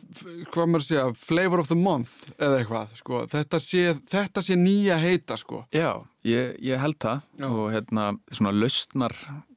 [0.50, 3.22] hvað maður sé, flavor of the month eða eitthvað, sko.
[3.30, 5.62] Þetta sé, þetta sé nýja heita, sko.
[5.74, 5.92] Já,
[6.26, 7.46] ég, ég held það Já.
[7.52, 9.14] og hérna svona lausnar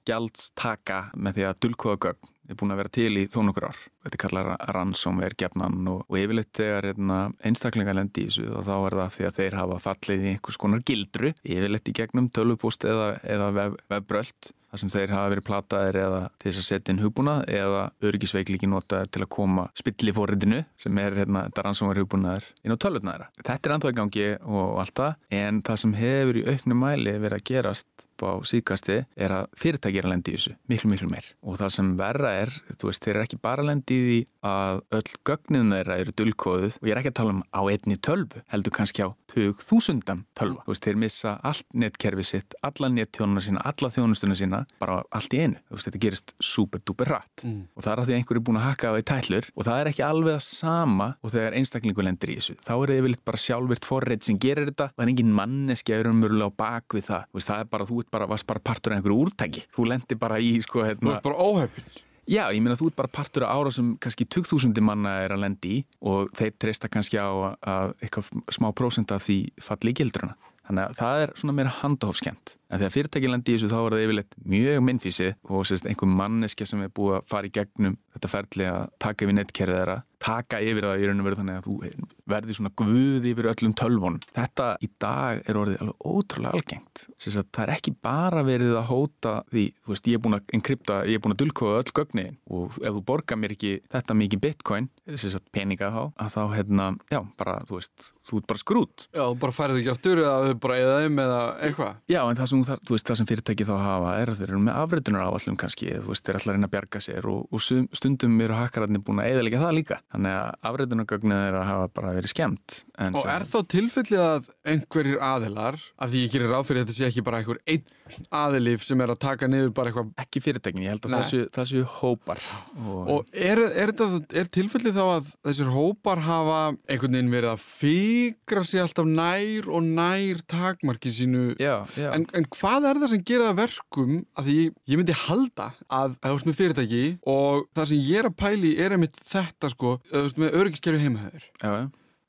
[0.10, 3.82] gjaldstaka með því að dulkóða gögn er búin að vera til í þó nokkur ár.
[4.06, 8.76] Þetta kallar rannsómverð gefnan og, og yfirleitt þegar hérna, einstaklingar lendi í þessu og þá
[8.78, 12.88] er það því að þeir hafa fallið í einhvers konar gildru, yfirleitt í gegnum tölvupúst
[12.90, 13.52] eða, eða
[13.92, 17.36] vefbröld vef þar sem þeir hafa verið plataðir eða til þess að setja inn hugbúna
[17.50, 22.82] eða örgisveiklíki notaðir til að koma spillifóriðinu sem er hérna, þetta rannsómverð hugbúnaðir inn á
[22.86, 23.32] tölvutnaðira.
[23.42, 27.16] Þetta er anþá í gangi og allt það en það sem hefur í auknum mæli
[27.18, 31.10] verið að gerast á síkasti er að fyrirtæki er að lendi í þessu miklu miklu
[31.12, 34.04] meir og það sem verra er, þú veist, þeir eru ekki bara að lendi í
[34.10, 37.62] því að öll gögnin þeirra eru dulkóðuð og ég er ekki að tala um á
[37.68, 40.04] einni tölvu, heldur kannski á 2000
[40.38, 40.64] tölva.
[40.66, 45.36] Þú veist, þeir missa allt netkerfi sitt, alla nettjónuna sína, alla þjónustuna sína, bara allt
[45.36, 45.60] í einu.
[45.68, 47.62] Þú veist, þetta gerist super duper rætt mm.
[47.76, 49.82] og það er að því einhverju er búin að hakka á því tællur og það
[49.82, 52.58] er ekki alveg að sama og þegar einstaklingu lendir í þessu.
[52.64, 54.90] Þá er það yfirleitt bara sjálfvirt forrið sem gerir þetta.
[54.96, 57.28] Það er engin manneski að vera á bak við það.
[57.36, 59.66] Veist, það er bara, þú bara, varst bara partur af einhverju úrtæki.
[59.74, 61.06] Þú lendir bara í, sko, hérna...
[61.06, 61.90] Þú ert bara óhefn.
[62.30, 65.42] Já, ég meina þú ert bara partur af ára sem kannski 2000 manna er að
[65.48, 70.36] lendi í og þeir treysta kannski á að eitthvað smá prósent af því falli gildruna.
[70.70, 72.54] Þannig að það er svona meira handahófskjönd.
[72.70, 76.12] En þegar fyrirtæki lendi í þessu þá er það yfirleitt mjög minnfísið og sérst einhver
[76.20, 79.98] manneska sem er búið að fara í gegnum þetta ferli að taka yfir nettkerfið þeirra
[80.20, 83.74] taka yfir það í raun og veru þannig að þú verði svona guð yfir öllum
[83.80, 84.22] tölvunum.
[84.36, 87.06] Þetta í dag er orðið alveg ótrúlega algengt.
[87.24, 91.00] Það er ekki bara verið að hóta því, þú veist, ég er búin að enkrypta,
[91.10, 94.44] ég er búin að dulkóða öll gögnin og ef þú borgar mér ekki þetta mikið
[94.44, 99.08] bitcoin, að peninga þá, að þá, hérna, já, bara, þú veist, þú ert bara skrút.
[99.16, 102.00] Já, bara færið ekki aftur eða þau bara eða þeim eða eitthvað.
[102.12, 104.50] Já, en það sem, það, þú veist, það sem fyrirtæki þá hafa er að þeir
[104.50, 107.46] eru með afritunar áallum kannski, þú veist, þeir ætla að reyna að bjarga sér og,
[107.50, 107.64] og
[108.00, 110.00] stundum eru hakkararnir búin að eðalega það líka.
[110.16, 112.82] Þannig að afritunargögnið er að hafa bara verið skemmt.
[113.10, 117.10] Og er þá tilfellið að einhverjir aðilar, að því ég gerir ráð fyrir þetta sé
[117.10, 117.88] ekki bara einhver einn
[118.36, 120.12] aðilif sem er að taka niður bara eitthvað...
[120.20, 122.42] Ekki fyrirtekin, ég held að þessu, þessu hópar.
[122.80, 123.94] Og, og er, er,
[124.42, 129.70] er tilfellið þá að þessir hópar hafa einhvern veginn verið að fígra sig alltaf nær
[129.70, 131.46] og nær takmarki sínu.
[131.62, 132.10] Já, já.
[132.16, 134.58] En, en hvað er það sem gera verkum að því
[134.94, 138.76] ég myndi halda að það er með fyrirtæki og það sem ég er að pæli
[138.82, 139.98] er einmitt þetta sko,
[140.40, 141.50] með öryggiskerfi heimahæður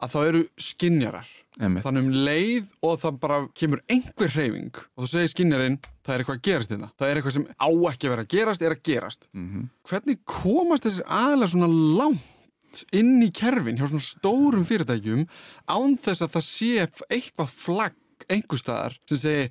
[0.01, 5.09] að það eru skinjarar þannig um leið og það bara kemur einhver hreyfing og þú
[5.13, 8.15] segir skinjarinn það er eitthvað að gerast þetta, það er eitthvað sem á ekki að
[8.15, 9.27] vera að gerast, er að gerast.
[9.33, 9.65] Mm -hmm.
[9.91, 15.27] hvernig komast þessir aðlega svona langt inn í kerfin hjá svona stórum fyrirtækjum
[15.67, 17.97] án þess að það sé eitthvað flagg
[18.31, 19.51] einhver staðar sem segi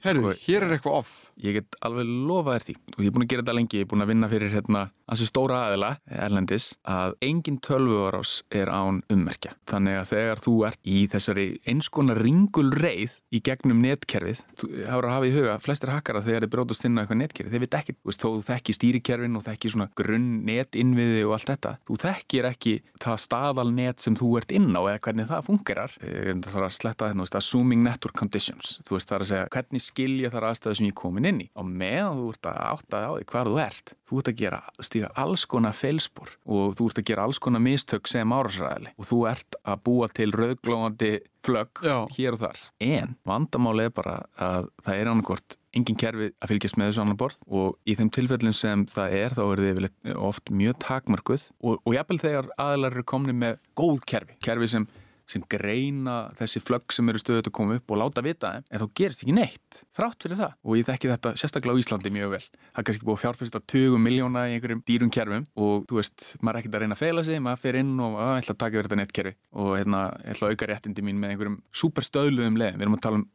[0.00, 1.12] Herru, sko, hér er eitthvað off.
[1.42, 3.84] Ég get alveg lofa þér því og ég er búin að gera þetta lengi, ég
[3.84, 9.02] er búin að vinna fyrir hérna hansi stóra aðila, Erlendis, að engin tölvuarás er án
[9.12, 9.52] ummerkja.
[9.68, 15.16] Þannig að þegar þú ert í þessari einskona ringulreið í gegnum netkerfið, þú hára að
[15.18, 17.96] hafa í huga, flestir hakkara þegar þið brótast inn á eitthvað netkerfið, þeir veit ekki,
[17.98, 21.98] þú veist, þó þú þekki stýrikerfin og þekki svona grunn netinviði og allt þetta, þú
[22.06, 25.96] þekkir ekki það staðalnet sem þú ert inn á eða hvernig það fungerar.
[26.00, 29.32] Það þarf að sletta þetta, þú veist, assuming network conditions, þú veist, það er að
[29.32, 31.48] segja hvernig skilja þar aðstæðu sem ég komin inn í.
[31.58, 34.60] Og meðan þú ert að átta á því hvar þú ert þú ert að gera,
[34.84, 39.08] stíga alls konar feilspor og þú ert að gera alls konar mistök sem árasræðili og
[39.08, 41.82] þú ert að búa til rauglóðandi flögg
[42.14, 42.60] hér og þar.
[42.84, 47.18] En vandamáli er bara að það er annarkort engin kerfi að fylgjast með þessu annar
[47.22, 51.78] borð og í þeim tilfellin sem það er þá er þið oft mjög takmörguð og,
[51.80, 54.88] og jafnvel þegar aðlar eru komni með góð kerfi, kerfi sem
[55.30, 58.82] sem greina þessi flögg sem eru stöðut að koma upp og láta vita þeim, en
[58.82, 62.34] þá gerist ekki neitt þrátt fyrir það og ég þekki þetta sérstaklega á Íslandi mjög
[62.34, 62.42] vel.
[62.72, 66.28] Það er kannski búið að fjárfesta 20 miljóna í einhverjum dýrum kerfum og þú veist,
[66.40, 68.60] maður er ekkert að reyna að feila sig, maður fer inn og að, ætla að
[68.64, 70.02] taka verið þetta nettkerfi og hérna,
[70.34, 72.78] ætla að auka réttindi mín með einhverjum superstöðluðum leðum.
[72.80, 73.28] Við erum að tala um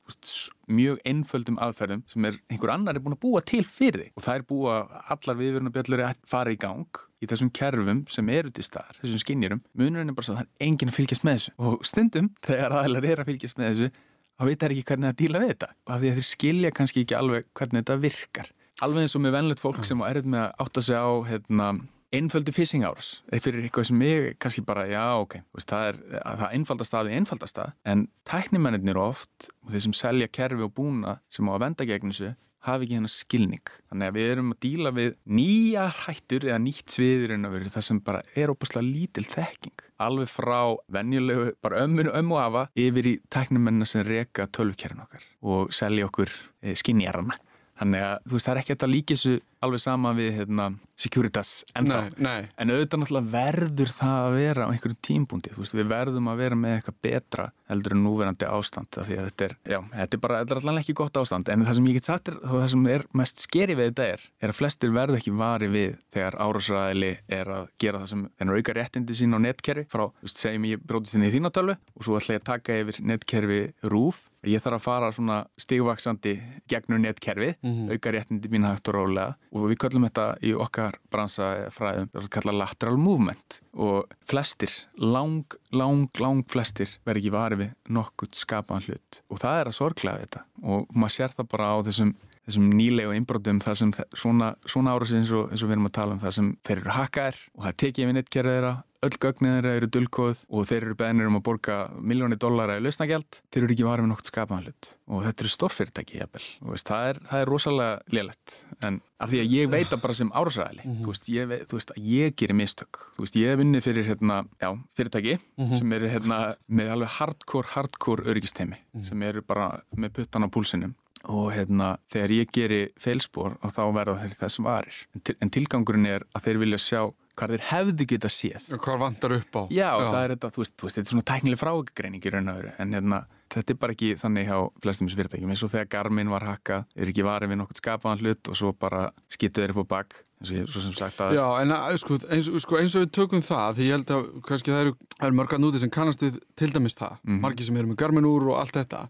[0.68, 4.12] mjög einföldum aðferðum sem er einhver annar er búin að búa til fyrir þig.
[4.18, 4.76] Og það er búa
[5.14, 9.64] allar viðverunabjöllur að fara í gang í þessum kerfum sem eru til staðar, þessum skinnjurum
[9.78, 11.56] munurinn er bara svo að það er enginn að fylgjast með þessu.
[11.58, 13.90] Og stundum þegar aðlar er að fylgjast með þessu
[14.38, 15.70] þá veit það ekki hvernig að díla við þetta.
[15.88, 18.52] Og af því að þeir skilja kannski ekki alveg hvernig þetta virkar.
[18.86, 21.72] Alveg eins og með vennlegt fólk sem er með að átta sig á hérna,
[22.16, 23.22] einföldu phishing árs.
[23.32, 27.10] Eða fyrir eitthvað sem ég kannski bara, já ok veist, það er það einfaldast að
[27.10, 31.52] því einfaldast að en tæknimennir oft og þeir sem selja kerfi og búna sem á
[31.56, 32.34] að venda gegn þessu
[32.68, 33.72] hafi ekki hennar skilning.
[33.88, 37.74] Þannig að við erum að díla við nýja hættur eða nýtt sviður en að vera
[37.76, 39.86] það sem bara er óbúslega lítil þekking.
[40.04, 40.60] Alveg frá
[40.98, 46.10] venjulegu bara ömmun og ömmu afa yfir í tæknimennina sem reka tölvkerfin okkar og selja
[46.10, 46.32] okkur
[46.64, 47.38] eh, skinnjarana
[47.78, 52.00] Þannig að þú veist það er ekki þetta líkissu alveg sama við hérna, Securitas ennþá.
[52.18, 52.50] Nei, nei.
[52.62, 55.54] En auðvitað náttúrulega verður það að vera á einhverju tímbúndi.
[55.54, 58.90] Þú veist við verðum að vera með eitthvað betra heldur en núverandi ástand.
[58.98, 61.52] Því að þetta er, já, þetta er bara, allavega ekki gott ástand.
[61.54, 64.26] En það sem ég get sagt er, það sem er mest skeri við þetta er,
[64.42, 68.62] er að flestir verð ekki vari við þegar árásræðili er að gera það sem þennar
[68.62, 72.08] auka réttindi sín á netkerfi frá, þú veist, segjum ég brótist inn í þínatölvu og
[72.08, 76.34] svo ætla ég að taka yfir netkerfi rúf ég þarf að fara svona stigvaksandi
[76.70, 77.92] gegnum netkerfið, mm -hmm.
[77.92, 79.36] auka réttindi mín hægt og rólega.
[79.52, 83.62] Og við kallum þetta í okkar bransafræðum, það er kallað lateral movement.
[83.74, 89.22] Og flestir, lang, lang, lang flestir verður ekki varið við nokkurt skapaðan hlut.
[89.30, 90.44] Og það er að sorglega þetta.
[90.64, 92.16] Og maður sér það bara á þessum
[92.48, 95.98] þessum nýlegu innbrotum það sem svona, svona árasins eins og, eins og við erum að
[96.00, 99.56] tala um það sem þeir eru hakkaðir og það tekið við nettkerðið þeirra öll gögnið
[99.58, 103.64] þeirra eru dulkóð og þeir eru beðinir um að borga miljónir dollara í lausnagjald, þeir
[103.64, 108.16] eru ekki varfið nokt skapaðan hlut og þetta eru stórfyrirtæki það er, það er rosalega
[108.16, 108.56] lélætt
[108.88, 111.06] en af því að ég veit að bara sem árásræðili mm -hmm.
[111.06, 114.70] þú, þú veist að ég gerir mistök þú veist ég hef vunnið fyrir hérna, já,
[114.98, 115.78] fyrirtæki mm -hmm.
[115.78, 119.10] sem eru hérna, með alveg hardcore, hardcore öryggistemi mm -hmm.
[119.10, 120.96] sem eru bara með puttan á púlsinum
[121.28, 125.00] og hérna þegar ég gerir feilspor og þá verða þeir þess varir.
[125.14, 127.02] En, til, en tilgangurinn er að þeir vilja sjá
[127.38, 128.70] hvað þeir hefðu geta séð.
[128.74, 129.62] Og hvað vantar upp á.
[129.70, 130.08] Já, já.
[130.10, 132.62] það er þetta, þú veist, þú veist, þetta er svona tæknileg frágreining í raun og
[132.62, 133.20] veru, en hérna
[133.54, 135.52] þetta er bara ekki þannig hjá flestum fyrirtækjum.
[135.54, 138.74] Eins og þegar Garmin var hakkað, er ekki varið við nokkur skapaðan hlut og svo
[138.74, 142.78] bara skittu þeir upp á bakk svo sem sagt að Já, en sko, eins, sko,
[142.78, 145.82] eins og við tökum það því ég held að kannski það eru, eru mörgat núti
[145.82, 147.42] sem kannast við til dæmis það, mm -hmm.
[147.42, 149.08] margi sem eru með Garmin úr og allt þetta.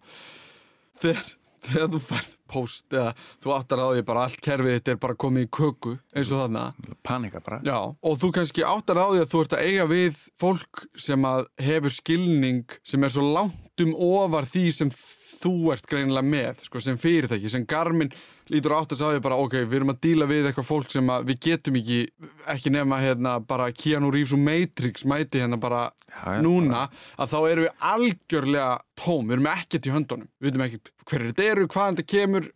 [1.01, 1.25] Þegar
[1.65, 3.11] þegar þú færð post eða
[3.43, 6.43] þú áttar að því bara allt kerfið þetta er bara komið í köku eins og
[6.45, 7.59] þannig panika bara.
[7.65, 11.27] Já, og þú kannski áttar að því að þú ert að eiga við fólk sem
[11.27, 14.93] að hefur skilning sem er svo langt um ofar því sem
[15.37, 18.11] þú ert greinilega með sko, sem fyrirtæki, sem Garmin
[18.51, 21.39] lítur átt að sagja bara ok, við erum að díla við eitthvað fólk sem við
[21.47, 21.99] getum ekki
[22.53, 27.03] ekki nefna hérna bara Keanu Reeves og Matrix mæti hérna bara já, núna já.
[27.17, 30.31] að þá erum við algjörlega tóm, við erum ekkert í höndunum.
[30.39, 32.49] Við veitum ekkert hverju þetta eru, hvaðan þetta kemur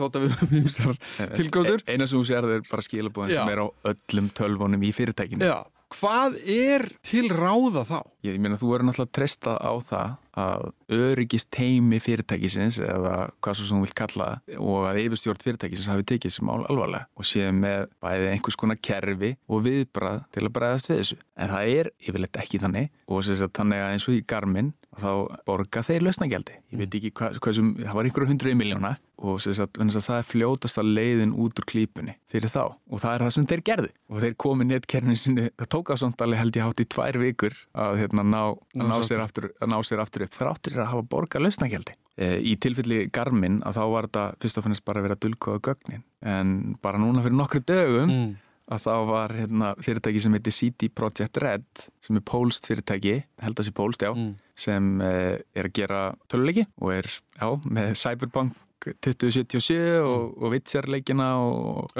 [0.00, 1.00] þótt að við höfum ímsar
[1.36, 4.92] tilgóður e, Eina sem þú sér er bara skilabóðin sem er á öllum tölvunum í
[4.96, 5.48] fyrirtækinu.
[5.48, 5.60] Já,
[5.90, 7.98] hvað er til ráða þá?
[8.26, 13.66] Ég, meina þú verður náttúrulega treysta á það að öryggist heimi fyrirtækisins eða hvað svo
[13.66, 17.88] sem þú vilt kalla og að yfirstjórn fyrirtækisins hafi tekið sem alvarlega og séð með
[18.04, 21.18] bæði einhvers konar kerfi og viðbrað til að bræðast við þessu.
[21.36, 24.72] En það er yfirleitt ekki þannig og þess að þannig að eins og í Garmin
[25.00, 25.10] þá
[25.46, 26.56] borga þeir lausnagjaldi.
[26.72, 30.16] Ég veit ekki hvað, hvað sem, það var einhverju hundruði miljóna og að, að það
[30.16, 32.76] er fljótast að leiðin út úr klípunni fyrir þá.
[32.88, 36.00] Og það er það sem þeir gerði og þeir komi nettkernin sinni, það tók það
[36.02, 38.42] svona alveg held ég hátt í tvær vikur að, hérna, ná,
[38.80, 40.36] ná, ná, sér aftur, að ná sér aftur upp.
[40.40, 41.96] Þráttur að hafa borga lausnagjaldi.
[42.16, 45.64] E, í tilfelli Garmin að þá var þetta fyrst og finnst bara að vera dulkoða
[45.68, 46.06] gögnin.
[46.24, 48.32] En bara núna fyrir nokkru dögum mm.
[48.72, 53.60] að þá var hérna, fyrirtæki sem heitir CD Projekt Red sem er pólst fyrirtæki, held
[53.60, 54.34] að sé pólst, já, mm.
[54.56, 56.02] sem eh, er að gera
[56.32, 61.26] töluleiki og er já, með Cyberpunk 2077 og, og Witcher-leikina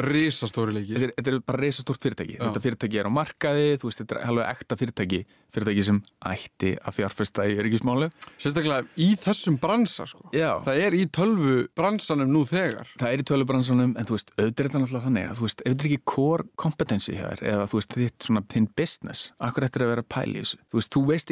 [0.07, 2.37] Rísastóri leiki Þetta þetta er bara rísastórt fyrirtæki.
[2.39, 2.43] Já.
[2.47, 5.21] Þetta fyrirtæki er á markaði, þú veist, þetta er alveg ekta fyrirtæki.
[5.51, 5.99] Fyrirtæki sem
[6.31, 8.07] ætti að fjárfesta í öryggismálu
[8.41, 10.23] Sérstaklega í þessum bransa, sko.
[10.37, 10.51] Já.
[10.65, 12.87] Það er í tölvu bransanum nú þegar.
[13.01, 15.69] Það er í tölvu bransanum, en þú veist, auðvitað náttúrulega þannig að þú veist, ef
[15.71, 19.85] þetta er ekki core kompetensi hér eða þú veist, þitt svona, þinn business akkur eftir
[19.85, 20.57] að vera pæli þessu?
[20.71, 21.29] Þú veist, þú veist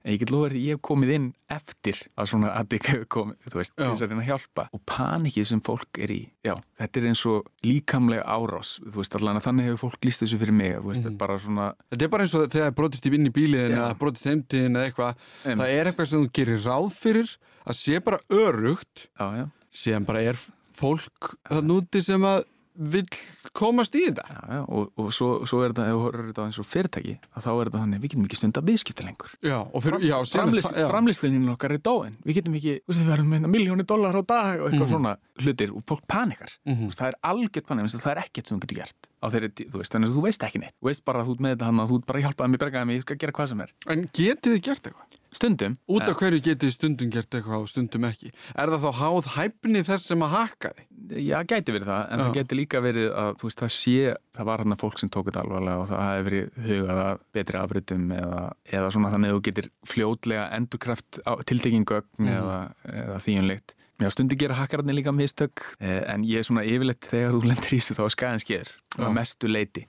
[0.00, 3.48] en ég get lofa að ég hef komið inn eftir að svona aðdygg hefur komið
[3.50, 4.64] þú veist, þess að reyna að hjálpa.
[4.76, 9.18] Og panikið sem fólk er í, já, þetta er eins og líkamlega árás, þú veist,
[9.18, 11.18] allan að þannig hefur fólk líst þessu fyrir mig, þú veist, mm.
[11.20, 14.30] bara svona Þetta er bara eins og þegar brotist í vinn í bíliðin eða brotist
[14.30, 15.26] heimtiðin eða eitthvað.
[15.44, 17.34] Það er eitthvað sem þú gerir ráð fyrir
[17.66, 19.44] að sé bara örugt já, já.
[19.82, 20.40] sem bara er
[20.80, 22.44] fólk það núti sem að
[22.80, 23.06] vill
[23.56, 26.46] komast í þetta já, já, og, og svo, svo er þetta, ef þú horfður þetta
[26.46, 29.34] eins og fyrirtæki að þá er þetta þannig, við getum ekki stund að viðskipta lengur
[30.88, 34.70] framlýslinnin okkar er dóin við getum ekki, við verðum með miljóni dólar á dag og
[34.70, 34.94] eitthvað mm -hmm.
[34.94, 36.96] svona hlutir og fólk panikar mm -hmm.
[36.96, 40.08] það er algjört panik, það er ekkert sem þú getur gert þeirri, þú veist, þannig
[40.08, 41.90] að þú veist ekki neitt þú veist bara að þú ert með þetta hann að
[41.90, 44.62] þú bara hjálpaði mig, bergaði mig, ég skal gera hvað sem er En getið þið
[44.64, 45.20] gert eitthvað?
[45.30, 45.76] Stundum.
[45.86, 48.32] Út af hverju getið stundum gert eitthvað og stundum ekki?
[48.58, 50.86] Er það þá háð hæfni þess sem að haka þið?
[51.10, 52.22] Já, gæti verið það, en Já.
[52.22, 55.10] það geti líka verið að þú veist, það sé, það var hann að fólk sem
[55.10, 58.40] tók þetta alvarlega og það hefði verið hugað að betri afritum eða,
[58.78, 61.20] eða svona þannig að þú getur fljótlega endurkraft
[61.50, 62.32] tiltekingu mm.
[62.36, 62.58] eða,
[63.04, 63.76] eða þýjunleitt.
[64.00, 67.74] Já, stundi gera hakkararnir líka mistök, eh, en ég er svona yfirleitt þegar þú lendur
[67.74, 68.76] í þessu þá skæðan skeður,
[69.12, 69.88] mestu leiti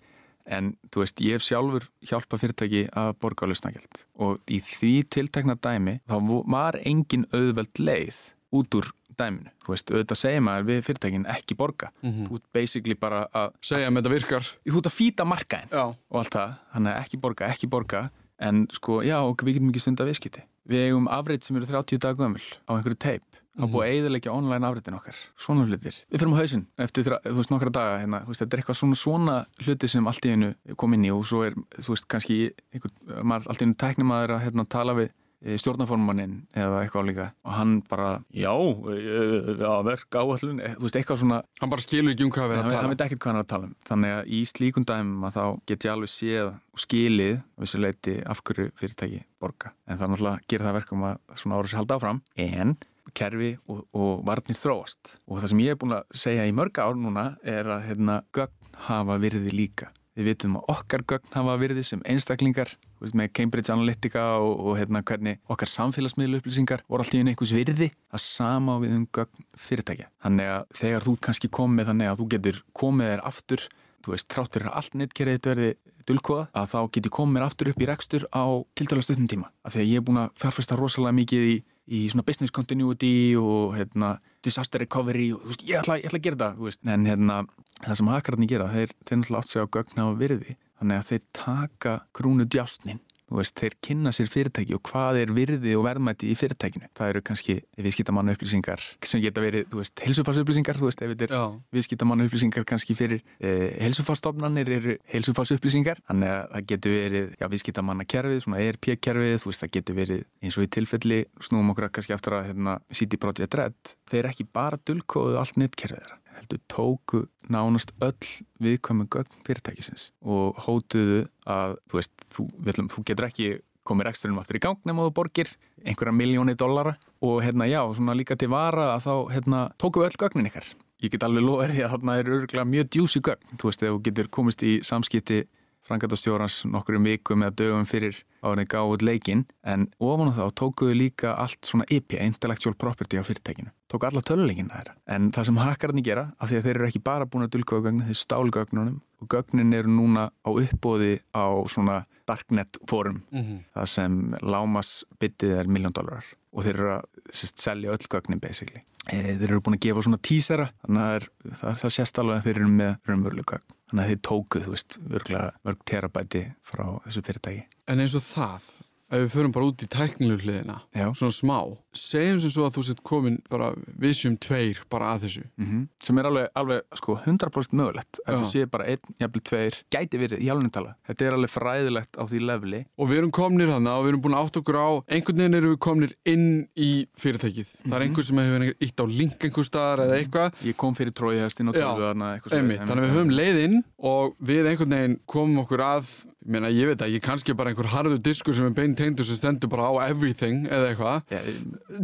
[0.50, 4.94] en þú veist, ég hef sjálfur hjálpa fyrirtæki að borga á lausnagjald og í því
[5.14, 6.18] tiltekna dæmi þá
[6.50, 8.20] var engin auðveld leið
[8.58, 11.92] út úr dæminu, þú veist, auðvitað segja maður við fyrirtækin ekki borga.
[12.02, 12.28] Mm -hmm.
[12.30, 14.44] þú ert basically bara að segja með þetta virkar.
[14.66, 18.10] Þú ert að fýta markaðin og allt það, þannig að ekki borga, ekki borga.
[18.42, 20.42] En sko, já, við getum ekki stund að viðskipti.
[20.66, 23.94] Við eigum afrið sem eru 30 dag gömul á einhverju teip Það er búið að
[23.98, 25.18] eiðilegja online afritin okkar.
[25.36, 25.96] Svona hlutir.
[26.08, 28.22] Við fyrir á hausin eftir þú veist nokkra daga hérna.
[28.28, 31.26] Veist, þetta er eitthvað svona svona hluti sem allt í hennu kom inn í og
[31.28, 32.38] svo er þú veist kannski
[32.72, 32.94] einhver,
[33.28, 35.12] maður allt í hennu tæknum að hérna, tala við
[35.46, 37.28] eh, stjórnaformannin eða eitthvað líka.
[37.46, 42.28] Og hann bara, já, já verk áallun, þú veist, eitthvað svona Hann bara skilur ekki
[42.28, 42.84] um hvað við erum að tala.
[42.84, 43.76] Hann veit ekkert hvað hann er að tala um.
[43.90, 48.16] Þannig að í slíkun dæmum að þá get ég alveg séð og skilið þessu leiti
[48.26, 49.74] af hverju fyrirtæki borga.
[49.88, 52.24] En það er náttúrulega að gera það verkum að svona árið sér halda áfram.
[52.42, 52.76] En
[53.18, 55.16] kerfi og, og varnir þróast.
[55.28, 58.22] Og það sem ég hef búin að segja í mörg ár núna er að hérna,
[58.36, 63.32] gögn hafa virði líka við vitum að okkar gögn hafa virði sem einstaklingar veist, með
[63.38, 67.92] Cambridge Analytica og, og hérna, hvernig okkar samfélagsmiðlu upplýsingar voru alltaf í einhvers virði.
[68.14, 70.10] Að sama við um gögn fyrirtækja.
[70.24, 73.70] Þannig að þegar þú kannski komið þannig að þú getur komið þér aftur
[74.02, 75.72] þú veist, trátt fyrir allt nettkerið þetta verði
[76.10, 78.46] dulkoða, að þá getur komið mér aftur upp í rekstur á
[78.78, 79.52] tiltala stundum tíma.
[79.62, 81.56] Af því að ég er búin að fjárfesta rosalega mikið í
[81.90, 84.16] í svona business continuity og hérna,
[84.46, 87.38] disaster recovery og veist, ég, ætla, ég ætla að gera það en hérna,
[87.82, 90.58] það sem hakkararni gera þeir, náttúrulega átt sig á gögna og virði.
[90.82, 93.02] Þannig að þeir taka krúnu djástnin
[93.32, 96.90] Veist, þeir kynna sér fyrirtæki og hvað er virði og verðmætti í fyrirtækinu.
[96.98, 102.28] Það eru kannski viðskiptamannu upplýsingar sem geta verið, helsufársupplýsingar, þú veist, ef þetta er viðskiptamannu
[102.28, 109.36] upplýsingar kannski fyrir eh, helsufárstofnanir eru helsufársupplýsingar, þannig að það getur verið, viðskiptamannakerfið, svona ERP-kerfið,
[109.42, 112.80] þú veist, það getur verið eins og í tilfelli, snúum okkur kannski aftur að hérna,
[112.92, 118.30] CD Projekt Red, þeir ekki bara dulkóðu allt nettkerfið þeirra heldur tóku nánast öll
[118.64, 123.52] viðkvæmu gögn fyrirtækisins og hótuðu að þú veist, þú, viðlum, þú getur ekki
[123.88, 125.52] komið reksturinn aftur í gang nema þú borgir
[125.86, 126.96] einhverja miljóni dollara.
[127.22, 130.68] Og hérna já, svona líka til vara að þá hérna tóku öll gögnin ykkar.
[131.02, 133.96] Ég get alveg loðið því að þarna er örgulega mjög djúsi gögn, þú veist, þegar
[133.96, 135.40] þú getur komist í samskipti
[135.88, 140.98] frangatastjórans nokkur um vikum eða dögum fyrir árið gáðuð leikinn en ofan á þá tókuðu
[140.98, 145.62] líka allt svona IP, Intellectual Property á fyrirtækinu tóku alla töluleikina þeirra en það sem
[145.62, 148.54] hakkararni gera, af því að þeir eru ekki bara búin að dulgóða gögnin, þeir stálu
[148.56, 149.00] gögnunum.
[149.22, 153.60] Og gögnin eru núna á uppbóði á svona darknet forum mm -hmm.
[153.76, 158.42] það sem lámas byttið er miljón dólarar og þeir eru að sérst, selja öll gögnin
[158.42, 158.82] basically.
[159.08, 161.28] E, þeir eru búin að gefa svona tísera þannig að
[161.60, 163.76] það, það sést alveg að þeir eru með raunveruleg gögn.
[163.92, 167.64] Þannig að þeir tókuð, þú veist, virkulega mörg terabæti frá þessu fyrirtæki.
[167.92, 168.68] En eins og það,
[169.12, 170.82] ef við förum bara út í tæknilegur hliðina,
[171.14, 171.58] svona smá
[171.98, 175.44] segjum sem svo að þú sett komin bara vissjum tveir bara að þessu.
[175.58, 175.88] Mm -hmm.
[176.04, 180.18] sem er alveg, alveg sko 100% mögulegt ef þú sé bara einn, jafnvel tveir gæti
[180.18, 182.86] verið í alveg þetta er alveg fræðilegt á því leveli.
[182.98, 185.74] Og við erum komnir þannig og við erum búin átt okkur á einhvern veginn erum
[185.74, 187.68] við komnir inn í fyrirtækið.
[187.68, 187.90] Mm -hmm.
[187.90, 188.08] það er mhm.
[188.08, 190.52] einhver sem hefur eitt á link einhver staðar eða eitthvað.
[190.64, 194.96] Ég kom fyrir tróihæstinn og tölðu þarna þannig að við höfum leiðinn og við einhvern
[194.96, 196.06] veginn komum okkur að
[196.46, 199.38] meina, ég veit að ég kannski bara einhver harðu diskur sem er beint teindur sem
[199.38, 201.36] stendur bara á everything eða eitthvað.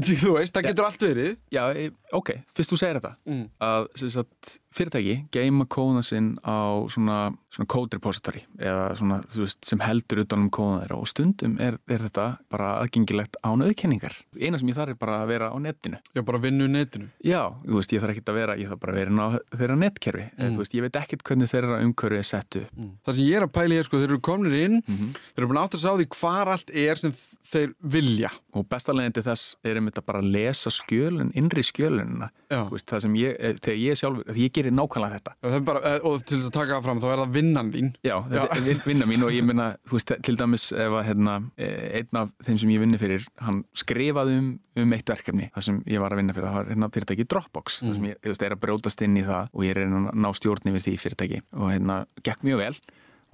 [0.07, 1.33] Þú veist, það getur allt verið.
[1.53, 3.13] Já, e, ok, fyrst þú segir þetta.
[3.27, 3.43] Mm.
[3.67, 7.17] að sagt, fyrirtæki geima kóðuna sinn á svona,
[7.53, 10.99] svona code repository eða svona, veist, sem heldur utanum kóðuna þeirra.
[11.01, 14.15] Og stundum er, er þetta bara aðgengilegt án auðkenningar.
[14.37, 16.01] Eina sem ég þarf er bara að vera á netinu.
[16.13, 17.09] Já, bara vinnu netinu.
[17.25, 19.79] Já, þú veist, ég þarf ekki að vera, ég þarf bara að vera á þeirra
[19.81, 20.53] netkerfi, mm.
[20.53, 22.77] þú veist, ég veit ekkert hvernig þeirra umkörfi er sett upp.
[22.77, 22.93] Mm.
[23.07, 24.81] Það sem ég er að pæli er sko, kominir inn.
[24.83, 25.13] -hmm.
[25.33, 27.15] þeir eru búin átt að sá því hvar allt er sem
[27.47, 28.31] þeir vilja.
[28.57, 33.15] Og bestalegandi þess er um þetta bara að lesa skjölun, innri skjölunina veist, það sem
[33.19, 35.33] ég, eh, þegar ég sjálfur þegar ég gerir nákvæmlega þetta.
[35.43, 37.89] Já, bara, eh, og til þess að taka það fram, þá er það vinnan þín.
[38.03, 41.51] Já, þetta er vinnan mín og ég minna þú veist, til dæmis ef að hérna,
[41.57, 45.63] eh, einn af þeim sem ég vinni fyrir, hann skrifaði um, um eitt verkefni, það
[45.63, 46.47] sem ég var að vinna fyrir.
[46.47, 47.89] Það var hérna, fyrirtæki Dropbox mm.
[47.89, 50.13] það sem ég, ég veist, er að brótast inn í það og ég er að
[50.15, 51.41] ná stjórn yfir því fyrirtæki.
[51.57, 52.79] Og hérna, gekk mjög vel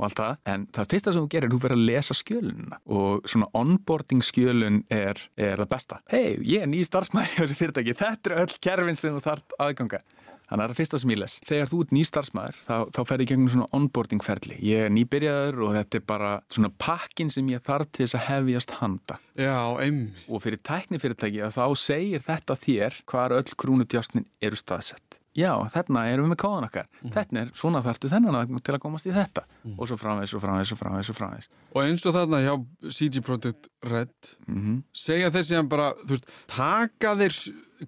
[0.04, 3.30] og allt það, en það fyrsta sem þú gerir, þú verður að lesa skjölunina og
[3.30, 6.02] svona onboarding skjölun er, er það besta.
[6.12, 9.58] Hei, ég er ný starfsmæri á þessi fyrirtæki, þetta er öll kerfin sem þú þart
[9.64, 10.04] aðganga.
[10.44, 11.36] Þannig að það er það fyrsta sem ég les.
[11.48, 14.58] Þegar þú ert ný starfsmæður, þá, þá fer ég gegnum svona onboarding ferli.
[14.68, 18.26] Ég er nýbyrjaður og þetta er bara svona pakkin sem ég þarf til þess að
[18.28, 19.18] hefjast handa.
[19.40, 20.12] Já, einmi.
[20.28, 26.06] Og fyrir tæknifyrirtæki að þá segir þetta þér hvar öll krúnutjásnin eru staðsett já, þarna
[26.12, 27.12] erum við með kóðan okkar mm.
[27.16, 29.76] þetta er, svona þartu þennan til að komast í þetta mm.
[29.78, 32.54] og svo framvegs og framvegs og framvegs og framvegs og eins og þarna hjá
[32.90, 34.14] CG Project Red
[34.48, 34.82] mm -hmm.
[34.94, 37.40] segja þessi að bara, þú veist, taka þeir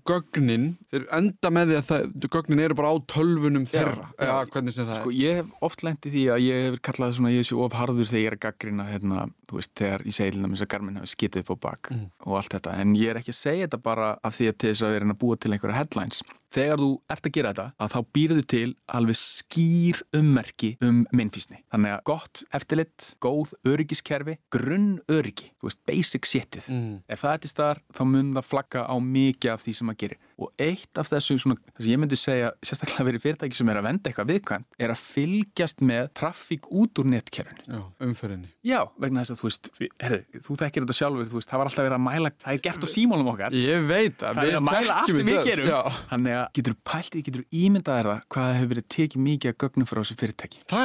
[0.08, 2.06] gögnin, þeir enda með því að það,
[2.36, 5.66] gögnin eru bara á tölvunum þeirra, já, eða hvernig sem það sko, er Ég hef
[5.68, 8.38] oft lendið því að ég hef kallað svona, ég sé of harður þegar ég er
[8.38, 11.58] að gaggrina hérna, þú veist, þegar ég segi dæmis að Garmin hefur skitið upp á
[11.68, 12.08] bak mm.
[12.26, 14.72] og allt þetta, en ég er ekki að segja þetta bara af því að til
[14.72, 16.24] þess að vera að búa til einhverja headlines.
[16.56, 21.60] Þegar þú ert að gera þetta að þá býrðu til alveg skýr ummerki um minnfísni
[21.74, 26.70] þannig að gott eftirlitt, góð öryggiskerfi, grunn öryggi þú veist, basic shitið.
[26.72, 26.96] Mm.
[27.12, 30.02] ef það er til staðar, þá mun það flagga á mikið af því sem maður
[30.06, 33.70] gerir og eitt af þessu svona, þess að ég myndi segja sérstaklega verið fyrirtæki sem
[33.72, 37.62] er að venda eitthvað viðkvæmt er að fylgjast með traffík út úr netkerfinu.
[37.66, 38.50] Já, umferðinni.
[38.66, 39.64] Já, vegna þess að þú veist,
[40.04, 42.62] herri, þú þekkir þetta sjálfur, þú veist, það var alltaf verið að mæla, það er
[42.68, 43.52] gert á símólum okkar.
[43.56, 44.32] Ég veit það.
[44.36, 45.68] Það er að mæla allt sem við gerum.
[45.72, 45.80] Já.
[46.12, 50.02] Þannig að getur pæltið, getur ímyndaðir það hvað hefur verið tekið mikið að gögnum fyrir
[50.06, 50.58] þessu fyrirtæki.
[50.72, 50.82] Það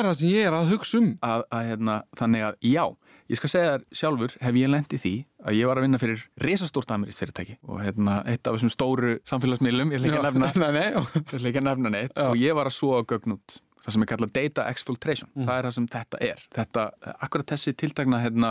[3.30, 5.14] ég já, Ég skal segja þér sjálfur, hef ég lendið því
[5.46, 9.16] að ég var að vinna fyrir resastórt amerísk fyrirtæki og hérna, eitt af þessum stóru
[9.30, 12.26] samfélagsmiðlum, ég ætla ekki nefna, ég ekki að nefna neitt Já.
[12.26, 15.46] og ég var að svo á gögn út það sem er kallað data exfiltration, mm.
[15.48, 16.42] það er það sem þetta er.
[16.56, 16.82] Þetta,
[17.26, 18.50] akkurat þessi tiltakna hérna,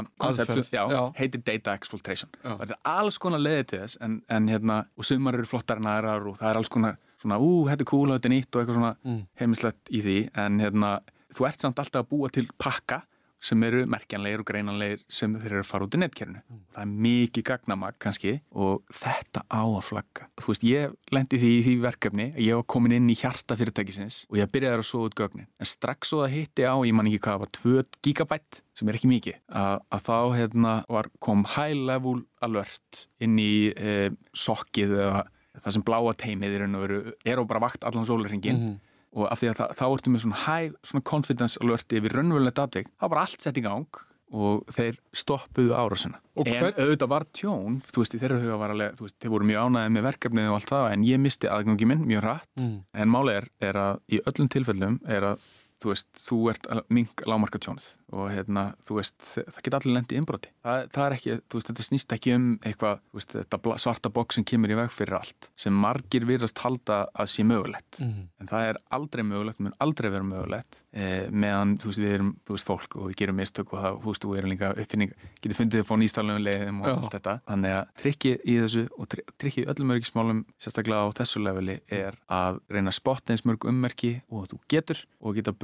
[0.73, 1.01] já, já.
[1.19, 2.31] heitir data exfiltration.
[2.41, 5.91] Það er alls konar leiðið til þess en, en hérna, og sumar eru flottar en
[5.91, 8.49] aðrar og það er alls konar svona, ú, þetta er cool og þetta er nýtt
[8.49, 9.21] og eitthvað svona mm.
[9.43, 10.91] heimilslegt í því en hérna,
[11.37, 13.03] þú ert samt alltaf að búa til pakka
[13.39, 16.41] sem eru merkjanlegir og greinanlegir sem þeir eru að fara út í netkernu.
[16.43, 16.61] Mm.
[16.75, 20.27] Það er mikið gagnamag kannski og þetta á að flagga.
[20.39, 23.57] Þú veist, ég lendi því í því verkefni að ég var komin inn í hjarta
[23.59, 25.49] fyrirtækisins og ég byrjaði að soða út gögnin.
[25.59, 28.99] En strax svo það hitti á, ég man ekki hvað, var 2 gigabætt sem er
[28.99, 34.95] ekki mikið, að, að þá hérna, var, kom high level alert inn í eh, sokkið
[34.99, 35.25] eða
[35.59, 39.51] það sem bláa teimið er og bara vakt allan sólurringin mm -hmm og af því
[39.51, 43.21] að það, þá ertu með svona high svona confidence alert yfir raunverulegt atveg þá var
[43.23, 46.75] allt sett í gang og þeir stoppuðu árásuna en hvern...
[46.77, 49.95] auðvitað var tjón, þú veist, þeirra huga var alveg, þú veist, þeir voru mjög ánæðið
[49.95, 52.75] með verkefnið og allt það, en ég misti aðgangi minn mjög rætt, mm.
[53.01, 55.47] en málega er, er að í öllum tilfellum er að
[55.79, 60.19] þú veist, þú ert ming lámarka tjónið og hérna, þú veist, það geta allir lendið
[60.19, 60.51] innbroti.
[60.65, 64.11] Það, það er ekki, þú veist, þetta snýst ekki um eitthvað, þú veist, þetta svarta
[64.13, 68.01] bók sem kemur í veg fyrir allt, sem margir virðast halda að sé mögulegt.
[68.01, 68.25] Mm.
[68.41, 72.31] En það er aldrei mögulegt, mun aldrei vera mögulegt eh, meðan, þú veist, við erum,
[72.47, 75.13] þú veist, fólk og við gerum mistök og það, þú veist, við erum líka uppfinning,
[75.39, 76.93] getur fundið upp á nýstalunum og Já.
[76.95, 77.35] allt þetta.
[77.45, 82.17] Þannig að trikkið í þessu og trikkið í öllum örgismálum, sérstaklega á þessu leveli, er
[82.31, 82.93] að reyna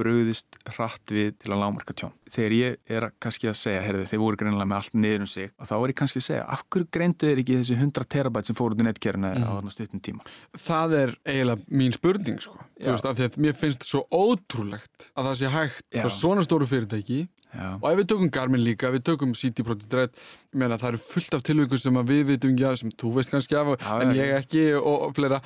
[0.06, 2.14] bröðist hratt við til að lámarka tjón.
[2.30, 5.52] Þegar ég er kannski að segja, herðu þeir voru greinlega með allt niður um sig
[5.52, 8.50] og þá er ég kannski að segja, af hverju greindu þeir ekki þessi 100 terabæt
[8.50, 9.46] sem fór út í netkeruna mm.
[9.46, 10.26] á þarna stuttum tíma?
[10.62, 12.58] Það er eiginlega mín spurning sko.
[12.76, 16.46] Þú veist, af því að mér finnst svo ótrúlegt að það sé hægt á svona
[16.46, 17.24] stóru fyrirtæki
[17.56, 17.78] Já.
[17.78, 20.16] og ef við tökum Garmin líka, við tökum CD Projekt Red,
[20.52, 23.56] ég meina það eru fullt af tilvægum sem við vitum, já, sem þú veist kannski
[23.56, 25.40] af já, en ég ekki og, fleira.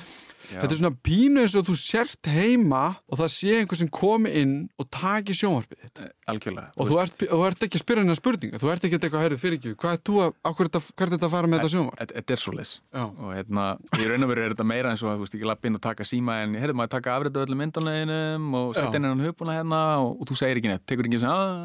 [0.51, 4.33] Þetta er svona pínu eins og þú sért heima og það sé einhver sem komi
[4.41, 6.03] inn og taki sjónvarpið þitt.
[6.05, 6.71] Eh, algjörlega.
[6.77, 9.25] Og þú ert, þú ert ekki að spyrja hennar spurninga, þú ert ekki að eitthvað
[9.25, 9.75] herrið fyrir ekki.
[9.81, 12.03] Hvað er þú að, hvað er þetta að fara með þetta sjónvarp?
[12.11, 12.73] Þetta er svo les.
[13.01, 15.49] Og hérna, í raun og veru er þetta meira eins og að þú veist ekki
[15.51, 19.23] lappinn og taka síma en hefði maður að taka afritu öllum myndunleginum og setja hennan
[19.23, 21.55] hupuna hérna og, og þú segir ekki neitt, tekur ekki sem að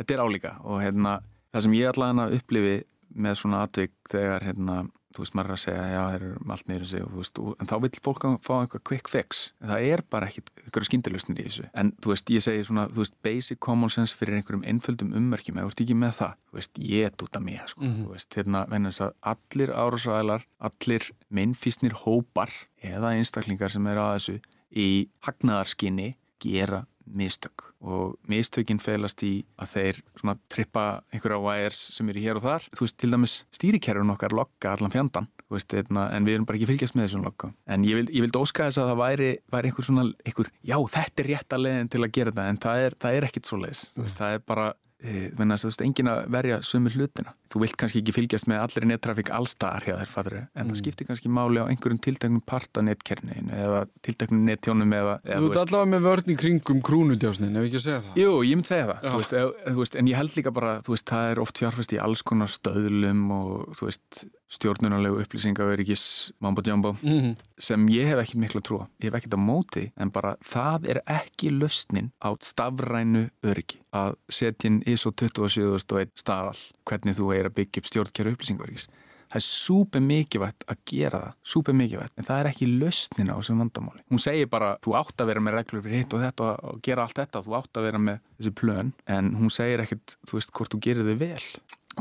[0.00, 1.18] þetta er álíka og hérna
[1.52, 2.76] það sem ég allavega upplifi
[3.18, 4.78] með svona atvik þegar hérna
[5.18, 7.40] þú veist, maður er að segja, já, það er allt neyru sig og þú veist,
[7.42, 10.88] og, en þá vil fólk fá eitthvað quick fix, en það er bara ekkit eitthvað
[10.88, 14.38] skindilustnir í þessu, en þú veist, ég segi svona, þú veist, basic common sense fyrir
[14.38, 17.82] einhverjum einföldum ummerkjum, þú ert ekki með það þú veist, ég út af mig, sko,
[17.82, 18.04] mm -hmm.
[18.04, 22.50] þú veist hérna, venni þess að allir árásæðilar allir minnfísnir hópar
[22.82, 24.40] eða einstaklingar sem eru að þessu
[24.70, 27.68] í hagnaðarskinni gera mistök.
[27.80, 32.70] Og mistökinn felast í að þeir svona trippa einhverja wires sem eru hér og þar.
[32.74, 36.58] Þú veist til dæmis stýrikerfun okkar lokka allan fjandan veist, eitna, en við erum bara
[36.58, 39.70] ekki fylgjast með þessum lokka en ég vildi vild óska þess að það væri, væri
[39.70, 42.84] einhver svona, einhver, já þetta er rétt að leiðin til að gera þetta en það
[42.84, 43.84] er, það er ekkit svo leiðis
[44.18, 44.66] það er bara
[44.98, 47.34] Þannig að þú veist, engin að verja sömu hlutina.
[47.52, 50.72] Þú vilt kannski ekki fylgjast með allir nettrafík allstaðar hjá þér, fattur en mm.
[50.72, 55.14] það skiptir kannski máli á einhverjum tilteknum parta netkernin eða tilteknum nettjónum eða...
[55.22, 58.18] eða þú ert allavega með vörn í kringum krúnudjásnin, ef ekki að segja það?
[58.24, 60.74] Jú, ég myndi segja það, þú veist, eð, þú veist, en ég held líka bara,
[60.82, 66.32] þú veist, það er oft fjárfæst í alls konar stöðlum og, þú veist, stjórnunarlegu upplýsingaverikis
[66.40, 67.36] mambo jumbo mm -hmm.
[67.58, 70.88] sem ég hef ekki miklu að trúa ég hef ekkert á móti en bara það
[70.90, 77.46] er ekki löstnin á stafrænu öryggi að setja inn ISO 27001 staðal hvernig þú er
[77.46, 78.88] að byggja upp stjórnkjæru upplýsingaverikis
[79.28, 83.36] það er súper mikilvægt að gera það súper mikilvægt, en það er ekki löstnin á
[83.36, 84.04] þessum vandamáli.
[84.08, 87.04] Hún segir bara þú átt að vera með reglur fyrir hitt og þetta og gera
[87.04, 90.54] allt þetta, þú átt að vera með þessi plön en hún segir ekkert, þú veist,
[90.56, 91.44] hvort þú gerir þau vel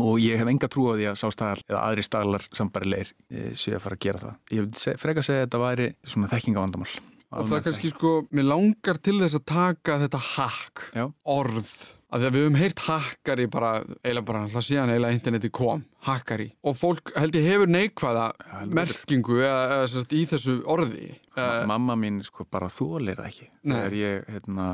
[0.03, 3.77] og ég hef enga trú á því að sástæðal eða aðri staðlar sambarilegir eh, séu
[3.77, 4.39] að fara að gera það.
[4.57, 6.89] Ég freka að segja að þetta væri svona þekkingavandamál.
[7.27, 10.83] Og það kannski sko, mér langar til þess að taka þetta hakk,
[11.27, 11.71] orð
[12.07, 15.81] að því að við höfum heyrt hakkari bara, eiginlega bara, hlað síðan eiginlega interneti kom,
[16.07, 21.09] hakkari og fólk held ég hefur neikvæða ja, merkingu eða, eða sérst, í þessu orði.
[21.37, 23.49] Ma mamma mín sko bara þólir það ekki.
[23.67, 24.69] Þegar ég, hérna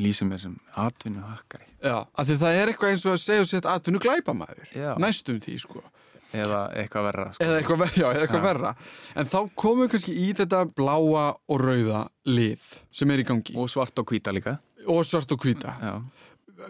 [0.00, 3.48] lýsum þessum atvinnu hakkari Já, af því það er eitthvað eins og að segja og
[3.50, 5.82] setja atvinnu glæpamæður næstum því sko.
[6.30, 7.42] Eða eitthvað verra sko.
[7.42, 8.46] eða eitthvað, já, eða eitthvað Já.
[8.46, 8.74] verra.
[9.18, 13.56] En þá komum við kannski í þetta bláa og rauða lið sem er í gangi.
[13.58, 14.58] Og svart og hvíta líka.
[14.86, 15.74] Og svart og hvíta.
[15.82, 15.96] Já,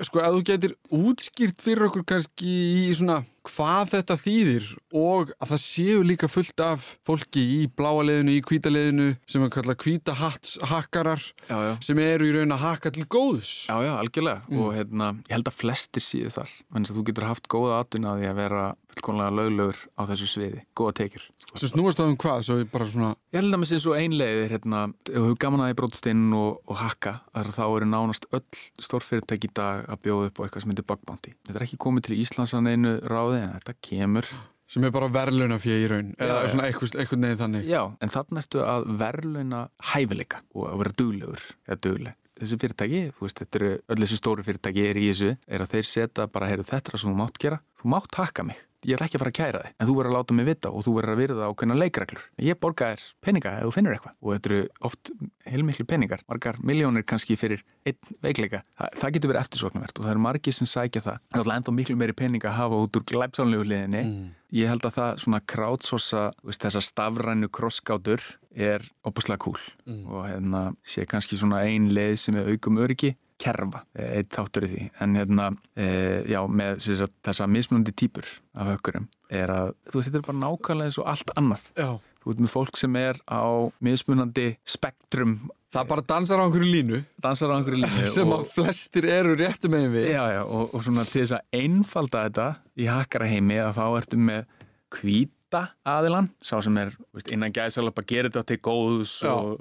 [0.07, 2.55] sko, ef þú getur útskýrt fyrir okkur kannski
[2.88, 4.66] í svona hvað þetta þýðir
[5.01, 9.45] og að það séu líka fullt af fólki í bláa liðinu, í hvíta liðinu sem
[9.45, 11.24] er kallað hats, hakkarar
[11.80, 13.66] sem eru í raun að hakka til góðs.
[13.70, 14.45] Já, já, algjörlega.
[14.53, 18.14] Og hérna, ég held að flestir séu þar menn að þú getur haft góða atvinna
[18.14, 20.61] að því að vera fullkomlega löglegur á þessu sviði.
[20.76, 21.24] Góða tekjur.
[21.55, 24.84] Sem snúast á um hvað, svo svona Ég held að með sér svo einlegið hérna,
[25.07, 29.51] ef þú gaman að í brótstinn og, og hakka þar þá eru nánast öll stórfyrirtæki
[29.51, 31.34] í dag að bjóða upp á eitthvað sem heitir bug bounty.
[31.47, 34.32] Þetta er ekki komið til Íslands að neinu ráði en þetta kemur.
[34.70, 36.51] Sem er bara verðlauna fyrir í raun eða já.
[36.53, 37.64] svona eitthvað, eitthvað neginn þannig.
[37.66, 39.62] Já, en þannig ertu að verðlauna
[39.93, 42.18] hæfileika og að vera duglegur eða dugleg.
[42.41, 45.76] Þessi fyrirtæki, þú veist, þetta eru öll þessi stóru fyrirtæki er í þessu, er að
[45.76, 48.66] þeir setja bara, heyrðu þetta er það sem þú mátt gera, þú mátt hakka mig.
[48.88, 50.70] Ég ætla ekki að fara að kæra þig, en þú verður að láta mig vita
[50.72, 52.22] og þú verður að virða ákveðna leikreglur.
[52.41, 55.11] Ég borga þér peninga ef þú finnur eitthvað og þetta eru oft
[55.53, 58.62] heilmiklu peningar, margar miljónir kannski fyrir einn veikleika.
[58.72, 61.20] Þa, það getur verið eftirsoknavert og það eru margir sem sækja það.
[61.28, 64.07] Er alltaf enda miklu meiri peninga að hafa út úr glæpsánlegu liðinni
[64.55, 69.59] ég held að það svona crowdsourca veist, þessa stafrænu krossgátur er opuslega cool
[70.11, 74.66] og hérna sé kannski svona ein leið sem er aukum öryggi kerfa, eh, eitt þáttur
[74.66, 74.82] í því.
[75.01, 75.86] En hérna, e,
[76.28, 80.42] já, með sagt, þessa mismunandi típur af hökkurum er að, þú veist, þetta er bara
[80.42, 81.88] nákvæmlega eins og allt annað, Já.
[82.20, 83.44] þú ert með fólk sem er á
[83.80, 85.51] mismunandi spektrum.
[85.70, 87.05] Það bara dansar á einhverju línu.
[87.22, 90.11] Dansar á einhverju línu sem að flestir eru réttu megin við.
[90.11, 94.20] Já, já, og, og svona til þess að einfalda þetta í hakkaraheimi að þá ertu
[94.20, 94.48] með
[95.51, 99.32] hvíta aðilan, sá sem er veist, innan gæðsalap að gera þetta til góðs Já.
[99.34, 99.59] og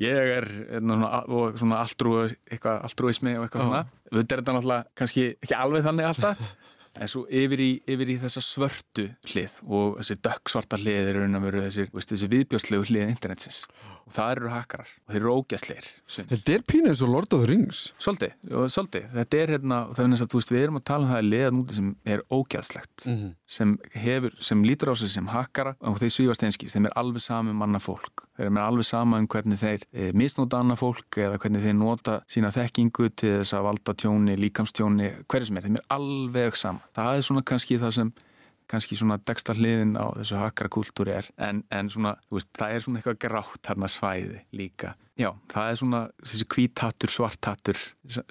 [0.00, 2.16] ég er hérna, svona, og svona altrú,
[2.50, 3.66] eitthvað altrúismi og eitthvað Já.
[3.66, 3.84] svona.
[4.12, 6.42] Þetta er þetta náttúrulega kannski ekki alveg þannig alltaf
[7.00, 11.40] en svo yfir í, yfir í þessa svörtu hlið og þessi dökksvarta hlið er raun
[11.40, 13.64] að veru þessi, þessi viðbjóðslegu hlið internetsins
[14.06, 17.42] og það eru hakkarar og þeir eru ógæsleir þetta er pínu eins og Lord of
[17.44, 17.80] the Rings.
[18.02, 18.32] Svolítið,
[18.72, 21.04] svolítið, þetta er hérna og það er næst að þú veist, við erum að tala
[21.06, 23.30] um það að liða núti sem er ógæðslegt Mhm.
[23.46, 27.20] sem hefur, sem lítur á sig sem hakkara og þeir svífast einskís, þeim er alveg
[27.20, 31.10] sama um annað fólk, þeir eru alveg sama um hvernig þeir e, misnóta annað fólk
[31.16, 35.62] eða hvernig þeir nota sína þekkingu til þess að valda tjóni, líkamstjóni hverju sem er,
[35.62, 36.80] þeim er alveg sama.
[36.94, 38.12] Það er svona kannski það sem
[38.70, 42.84] kannski svona deksta hliðin á þessu hakkarakúltúri er en, en svona, þú veist, það er
[42.86, 44.94] svona eitthvað grátt þarna svæði líka.
[45.20, 47.80] Já, það er svona þessi hvíthattur, svarthattur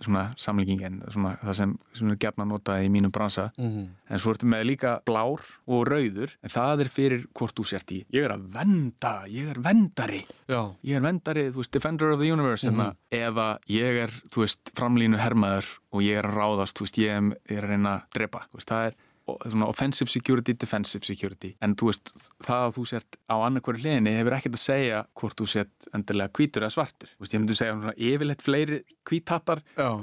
[0.02, 3.52] svona samlíkingin, svona það sem, sem er gætna að nota í mínum bransa.
[3.62, 7.94] En svo ertu með líka blár og rauður en það er fyrir hvort þú sért
[7.94, 12.16] í ég er að venda, ég er vendari já, ég er vendari, þú veist, defender
[12.16, 16.38] of the universe mm eða ég er, þú veist, framlínu hermaður og ég er að
[16.40, 18.44] ráðast þú veist, ég er, ég er að reyna að drepa.
[18.52, 18.96] Þú veist, það er
[19.28, 21.54] offensive security, defensive security.
[21.62, 22.12] En þú veist,
[22.44, 26.34] það að þú sért á annarkværi hliðinni hefur ekkert að segja hvort þú sért endilega
[26.40, 27.10] hvítur eða svartur.
[27.20, 29.62] Veist, ég myndi segja svona yfirleitt fleiri hvíthattar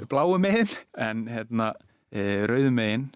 [0.09, 1.73] bláu megin en hérna
[2.11, 3.09] e, rauðu megin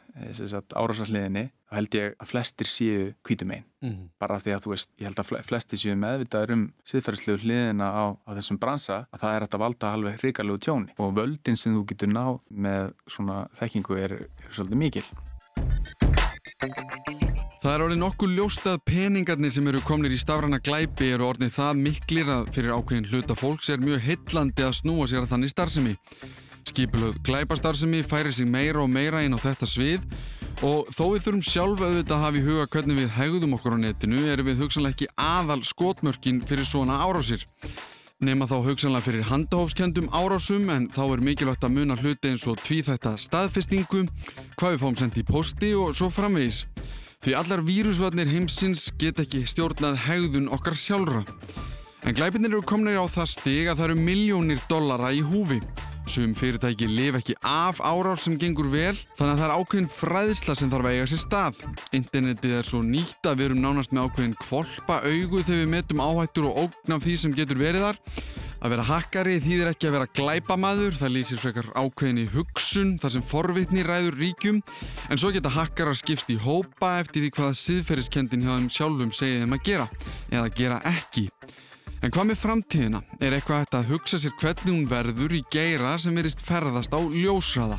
[0.77, 3.63] árásarliðinni þá held ég að flestir séu hvítu megin.
[3.83, 4.09] Mhm.
[4.19, 7.41] bara af því að þú veist, ég held að fle- flestir séu meðvitaður um siðferðslegu
[7.43, 10.93] hliðina á, á þessum bransa að það er að valda alveg hrikalegu tjóni.
[10.99, 15.03] Og völdin sem þú getur ná með svona þekkingu er, er svolítið mikil
[17.63, 21.53] Það er orðið nokkuð ljóst að peningarnir sem eru komnir í stafrana glæpi eru orðið
[21.55, 25.53] það miklir að fyrir ákveðin hluta fólks er mjög heillandi að snúa sér að þannig
[25.53, 25.93] starfsemi.
[26.67, 30.03] Skipulöð glæpastarfsemi færi sig meira og meira inn á þetta svið
[30.63, 33.83] og þó við þurfum sjálf auðvitað að hafa í huga hvernig við hegðum okkur á
[33.83, 37.47] netinu erum við hugsanlega ekki aðal skotmörkin fyrir svona árásir.
[38.23, 42.61] Nema þá hugsanlega fyrir handahófskendum árásum en þá er mikilvægt að muna hluti eins og
[42.61, 44.05] tvíþætta staðfestingu,
[44.55, 46.61] hvað við fáum sendt í posti og svo framvegis.
[47.25, 51.25] Því allar vírusvarnir heimsins get ekki stjórnað hegðun okkar sjálfra.
[52.07, 55.59] En glæpinir eru komnir á það stig að það eru miljónir dollara í húfi.
[56.03, 60.55] Sum fyrirtæki lif ekki af árás sem gengur vel, þannig að það er ákveðin fræðsla
[60.59, 61.61] sem þarf að eiga sér stað.
[61.95, 66.03] Internetið er svo nýtt að við erum nánast með ákveðin kvolpa augu þegar við metum
[66.03, 68.01] áhættur og ógn af því sem getur verið þar.
[68.63, 73.25] Að vera hakkari þýðir ekki að vera glæpamaður, það lýsir frekar ákveðinni hugsun þar sem
[73.27, 74.61] forvitni ræður ríkjum,
[75.11, 79.43] en svo geta hakkarar skipst í hópa eftir því hvaða siðferðiskendin hjá þeim sjálfum segið
[79.43, 79.89] þeim að gera,
[80.31, 81.27] eða gera ekki.
[82.03, 82.99] En hvað með framtíðina?
[83.23, 86.99] Er eitthvað hægt að hugsa sér hvernig hún verður í geira sem verist ferðast á
[86.99, 87.77] ljósraða?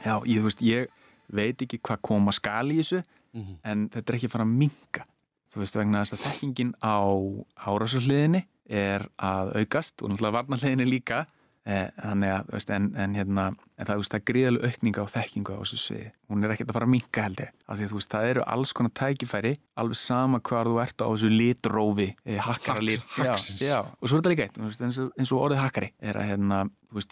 [0.00, 0.88] Já, ég, veist, ég
[1.28, 3.02] veit ekki hvað koma skal í þessu
[3.68, 5.04] en þetta er ekki fara að minka
[5.52, 7.04] þú veist, vegna þess að þekkingin á
[7.68, 11.26] árásarliðinni er að aukast og náttúrulega varnarliðinni líka
[11.68, 13.42] þannig að, veist, en, en hérna
[13.78, 16.72] en það, veist, það er gríðalega aukninga á þekkingu á þessu sviði, hún er ekkert
[16.72, 17.50] að fara að minka held ég.
[17.68, 19.52] Af því að veist, það eru alls konar tækifæri
[19.82, 24.08] alveg sama hvar þú ert á þessu litrófi, eh, hakkara lit Haks, já, já, og
[24.08, 26.62] svo er þetta líka eitt eins, og, eins og orðið hakkari er að hérna,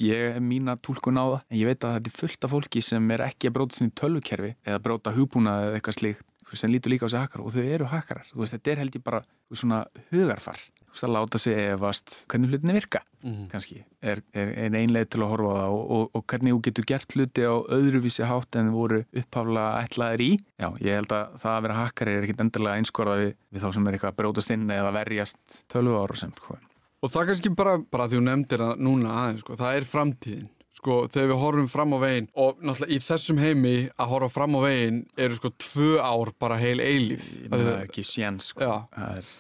[0.07, 2.83] ég er mína tólkun á það en ég veit að þetta er fullt af fólki
[2.85, 6.93] sem er ekki að bróta sinni tölvukerfi eða bróta hugbúna eða eitthvað slíkt sem lítur
[6.93, 8.29] líka á sig hakkar og þau eru hakkarar.
[8.31, 9.81] Þetta er held ég bara svona
[10.13, 10.61] hugarfar
[11.05, 13.49] að láta sig efast hvernig hlutinni virka, Mhm.
[13.51, 16.61] kannski er, er, er einlega til að horfa á það og, og, og hvernig þú
[16.63, 20.31] getur gert hluti á öðruvísi hátt en voru upphaflega ætlaðir í
[20.63, 23.73] já, ég held að það að vera hakkari er ekkit endilega einskorða við, við þá
[23.75, 26.59] sem er eitthvað að brótast inn eða verjast tölvu ára sem sko.
[27.03, 30.47] Og það kannski bara, bara því þú nefndir það núna aðeins, sko, það er framtíðin.
[30.77, 34.55] Sko, þegar við horfum fram á veginn og náttúrulega í þessum heimi að horfa fram
[34.55, 37.31] á veginn eru sko tvö ár bara heil eilíf.
[37.43, 38.61] ég meina ekki séns sko.
[38.61, 38.75] Já.
[38.95, 39.31] það er,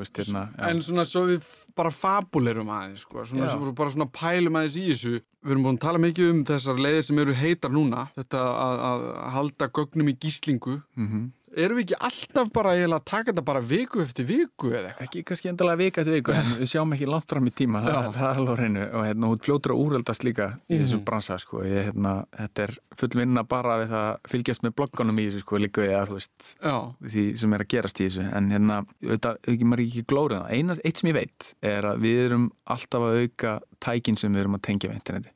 [0.00, 0.48] veist, hérna.
[0.68, 1.46] En svona svo við
[1.78, 5.14] bara fabulerum aðeins, sko, svona, svo bara svona pælum aðeins í þessu.
[5.44, 8.84] Við erum búin að tala mikið um þessar leiðir sem eru heitar núna, þetta að,
[8.88, 10.80] að halda gögnum í gíslingu.
[10.98, 11.24] mm
[11.56, 15.04] Erum við ekki alltaf bara að taka þetta bara viku eftir viku eða eitthvað?
[15.06, 17.82] ekki kannski endalega vika eftir viku en við sjáum ekki langt fram í tíma.
[17.84, 18.84] Það, er alveg hreinu.
[18.94, 21.04] Og hérna hún fljótur að úröldast líka í þessum Mhm.
[21.04, 21.62] bransa sko.
[21.64, 25.40] Ég, hérna, þetta er full vinna bara við það að fylgjast með bloggunum í þessu
[25.44, 28.26] sko líka við að þú veist Já, því sem er að gerast í þessu.
[28.34, 30.50] En hérna, þetta, maður ekki glórið það.
[30.50, 34.40] Eina, eitt sem ég veit er að við erum alltaf að auka tækin sem við
[34.40, 35.30] erum að tengja við interneti,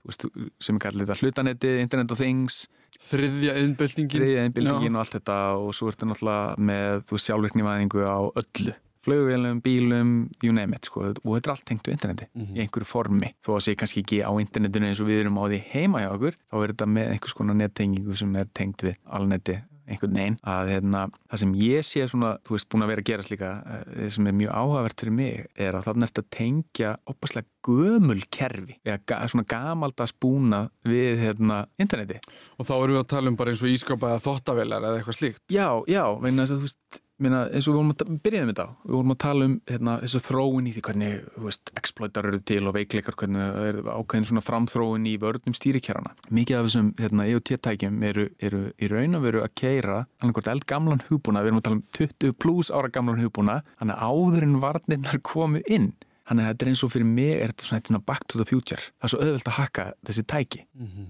[0.60, 2.66] sem er kallið þetta hlutanetið, internet of things
[3.08, 4.10] þriðja innbyltingin.
[4.18, 8.76] greiðið einbildingin og allt þetta og svo ertu náttúrulega með þú veist, sjálfvirknivæðingu á öllu.
[8.98, 10.08] Flugvélum, bílum,
[10.42, 11.06] you name it sko.
[11.14, 13.30] og þetta er allt tengt við interneti í einhverju formi.
[13.40, 16.10] Þó að sé kannski ekki á internetinu eins og við erum á því heima hjá
[16.10, 20.38] okkur þá er þetta með einhvers konar nettengingu sem er tengt við alneti einhvern veginn
[20.48, 23.52] að hérna, það sem ég sé svona, þú veist, búin að vera að gerast líka
[23.74, 28.20] eh, sem er mjög áhugavert fyrir mig er að þarna ert að tengja opaslega gömul
[28.34, 32.20] kerfi eða svona gamaldags búnað við hérna, interneti
[32.58, 35.18] Og þá erum við að tala um bara eins og ískapa eða þottavelar eða eitthvað
[35.18, 35.44] slíkt.
[35.52, 38.50] Já, já, vegna þess að þú veist minna, eins og við vorum að ta- byrjaðum
[38.52, 42.40] þetta við vorum að tala um hérna, þessu þróun í því hvernig veist, exploitar eru
[42.50, 46.14] til og veikleikar hvernig það er ákveðin svona framþróun í vörnum stýrikjærana.
[46.30, 51.04] Mikið af þessum hérna, EOT-tækjum eru, eru í raun og veru að keira annarkvort eldgamlan
[51.08, 54.60] hugbúna við erum að tala um 20 pluss ára gamlan hugbúna þannig að áður en
[54.62, 55.92] varnirnar komu inn
[56.28, 58.44] Þannig að þetta er eins og fyrir mig er þetta svona, svona back to the
[58.48, 58.82] future.
[58.98, 60.60] Það er svo auðvelt að hakka þessi tæki.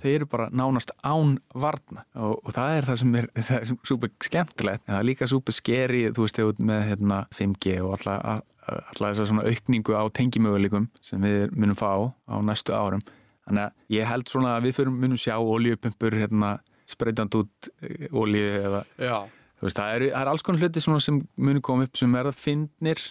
[0.05, 3.73] Þeir eru bara nánast án varna og, og það er það sem er, það er
[3.91, 7.75] súper skemmtilegt en það er líka súper skeri, þú veist, þegar út með hérna, 5G
[7.83, 8.39] og alla,
[8.69, 13.03] alla þessa svona aukningu á tengimöguleikum sem við munum fá á næstu árum.
[13.49, 16.59] Þannig að ég held svona að við fyrir munum sjá oljupumpur hérna,
[16.89, 17.71] spreytand út
[18.13, 19.17] olju eða Já.
[19.59, 22.29] þú veist, það er, það er alls konar hluti sem munum koma upp sem er
[22.31, 23.03] það finnir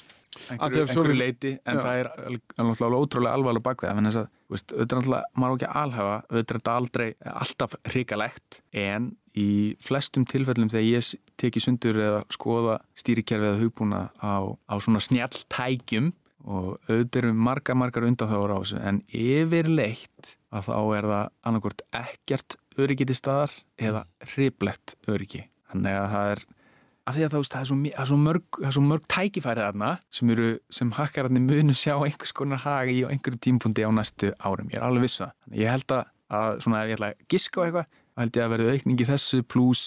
[0.51, 1.83] einhverju, einhverju leiti en Já.
[1.83, 2.09] það er
[2.61, 6.59] alveg ótrúlega alvarlega það, þess að, þú veist, auðvitað náttúrulega, maður ekki alhafa, auðvitað er
[6.59, 9.49] þetta aldrei alltaf hrikalegt, en í
[9.83, 15.43] flestum tilfellum þegar ég teki sundur eða skoða stýrikerfi eða hugbúna á, á svona snjall
[15.53, 16.13] tækjum
[16.47, 21.83] og auðvitað eru margar, margar undanþáður á þessu, en yfirleitt að þá er það annarkort
[21.97, 25.43] ekkert öryggi til staðar eða hriplegt öryggi.
[25.67, 26.43] Þannig að það er
[27.07, 29.05] af því að það, það, er svo, það, er svo mörg, það er svo mörg
[29.13, 30.31] tækifæri þarna sem,
[30.79, 34.67] sem hakkararnir munu sjá einhvers konar hagi á einhverju tímpundi á næstu árum.
[34.73, 35.61] Ég er alveg viss um það.
[35.61, 36.03] Ég held að,
[36.39, 37.87] að svona, ef ég ætla að giska á eitthvað,
[38.17, 39.85] þá held ég að verði aukning í þessu pluss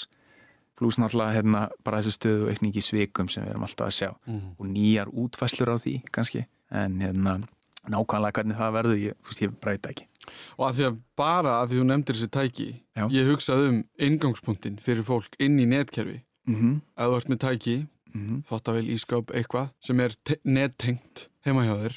[0.81, 4.11] pluss náttúrulega hérna, bara þessu stöðu aukning í svikum sem við erum alltaf að sjá
[4.25, 4.55] Mhm.
[4.57, 7.35] og nýjar útfæslur á því kannski en hérna,
[7.91, 10.07] nákvæmlega hvernig það verður ég, þú veist, ég breyta ekki
[10.57, 12.67] Og að því að bara að því þú nefndir þessi tæki,
[12.97, 13.05] Já.
[13.13, 16.21] ég hugsaði um ingangspunktin fyrir fólk inn í netkerfi.
[16.47, 16.81] Mm -hmm.
[16.97, 21.75] Ef þú ert með tæki, Mm þottavel, ískap, eitthvað, sem er te- nettengt heima hjá
[21.79, 21.95] þér,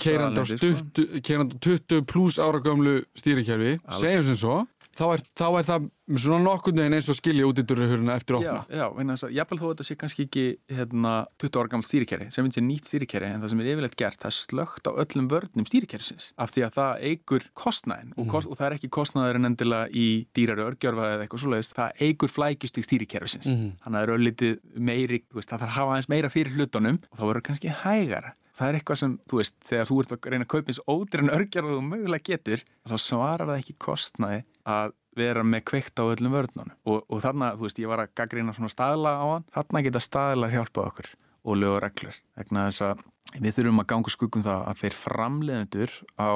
[0.00, 4.00] keirandi á, staðalneti, stuttu, keirandi á 20 pluss ára gömlu stýrikerfi, Alveg.
[4.00, 5.84] segjum sem svo, þá er, þá er það
[6.22, 8.76] svona nokkurnu en eins og skilja út í durrihuruna eftir Já, opna.
[8.78, 10.44] já, vegna þess að jafnvel þó að þetta sé kannski ekki
[10.78, 13.96] hérna, 20 ára gammal stýrikerri sem finnst ég nýtt stýrikerri en það sem er yfirleitt
[14.00, 18.30] gert það er slögt á öllum vörnum stýrikerrisins af því að það eigur kostnæðin og,
[18.30, 20.06] kost, og það er ekki kostnæður en endilega í
[20.38, 23.68] dýrari örgjörfa eða eitthvað svoleiðist það eigur flækjustík stýrikerrisins Mhm.
[23.84, 26.98] þannig að það er öllítið meiri veist, það þarf að hafa aðeins meira fyrir hlutunum
[27.10, 30.28] og þá verður kannski hægara það er eitthvað sem, þú veist, þegar þú ert að
[30.32, 34.38] reyna að kaupa eins ódýr en örgjörfa þú mögulega getur þá svarar það ekki kostnæði
[34.66, 36.74] að vera með kveikt á öllum vörnunum.
[36.84, 40.02] Og, og þarna, þú veist, ég var að gaggrina svona staðla á hann, þarna geta
[40.04, 41.12] staðlar hjálpað okkur
[41.46, 42.18] og lög og reglur.
[42.36, 43.04] Vegna þess að
[43.40, 46.30] við þurfum að ganga skuggum það að þeir framleiðendur á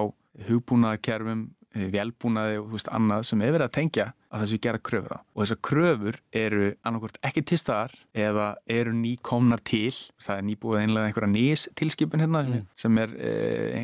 [0.48, 1.44] hugbúnaðakerfum
[1.74, 5.18] velbúnaði og þú veist annað sem er verið að tengja að þessu gera kröfur á.
[5.34, 7.94] Og þessar kröfur eru annarkort ekki til staðar
[8.26, 9.92] eða eru nýkomnar til.
[10.22, 12.66] Það er nýbúið einlega einhverja nýs tilskipin hérna mm.
[12.78, 13.14] sem er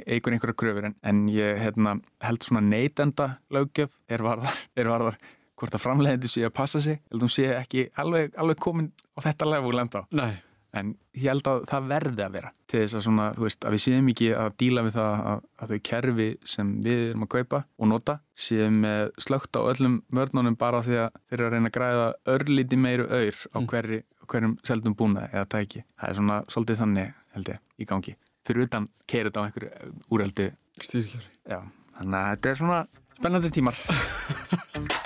[0.06, 0.90] eigur einhverja kröfur.
[0.90, 5.20] En, en ég hérna, held svona neitenda lögjöf er varðar, er varðar
[5.56, 8.90] hvort að framleiðandi sé að passa sig, held að hún sé ekki alveg, alveg komin
[9.16, 10.10] á þetta level enda á.
[10.12, 10.34] Nei
[10.76, 13.76] en ég held að það verði að vera til þess að svona, þú veist, að
[13.76, 17.32] við séum ekki að díla við það að, að þau kerfi sem við erum að
[17.36, 18.16] kaupa og nota
[18.46, 18.78] séum
[19.22, 23.08] slögt á öllum mörnunum bara því að þeir eru að reyna að græða örlíti meiru
[23.08, 23.70] auður á mm.
[23.72, 25.82] hverri, hverjum seldum búnaði eða tæki.
[25.96, 28.16] Það er svona svolítið þannig, held ég, í gangi.
[28.46, 31.32] Fyrir utan keir þetta á einhverju úreldu styrkjari.
[31.48, 31.60] Já,
[31.98, 32.84] þannig að þetta er svona
[33.16, 33.84] spennandi tímar.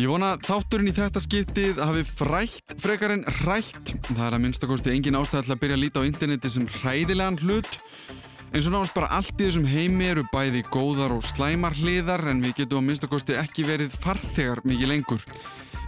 [0.00, 3.90] Ég vona þátturinn í þetta skiptið hafi frætt frekar en rætt.
[4.06, 7.68] Það er að minnstakosti engin ástæðall að byrja að líta á interneti sem hræðilegan hlut.
[8.48, 12.40] En svo náðast bara allt í þessum heimi eru bæði góðar og slæmar hliðar en
[12.40, 15.26] við getum á minnstakosti ekki verið farþegar mikið lengur.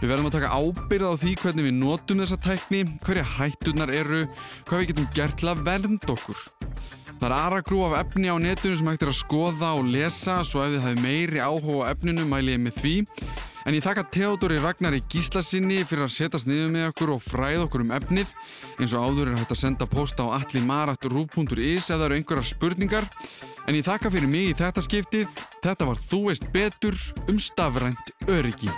[0.03, 4.27] Við verðum að taka ábyrða á því hvernig við notum þessa tækni, hverja hættunar eru,
[4.67, 6.43] hvað við getum gert til að vernda okkur.
[7.17, 10.61] Það er aragrú af efni á netinu sem hægt er að skoða og lesa svo
[10.67, 12.95] ef þið hafi meiri áhuga á efninu mæli ég með því.
[13.63, 17.85] En ég þakka Theodori Ragnari Gíslasinni fyrir að setjast niður með okkur og fræða okkur
[17.85, 18.33] um efnið.
[18.75, 23.07] Eins og áður er hægt að senda posta á allimarat.ruf.is ef það eru einhverjar spurningar.
[23.63, 25.43] En ég þakka fyrir mig í þetta skiptið.
[25.63, 26.99] Þetta var Þú veist betur
[27.31, 28.71] um stafrænt öryggi.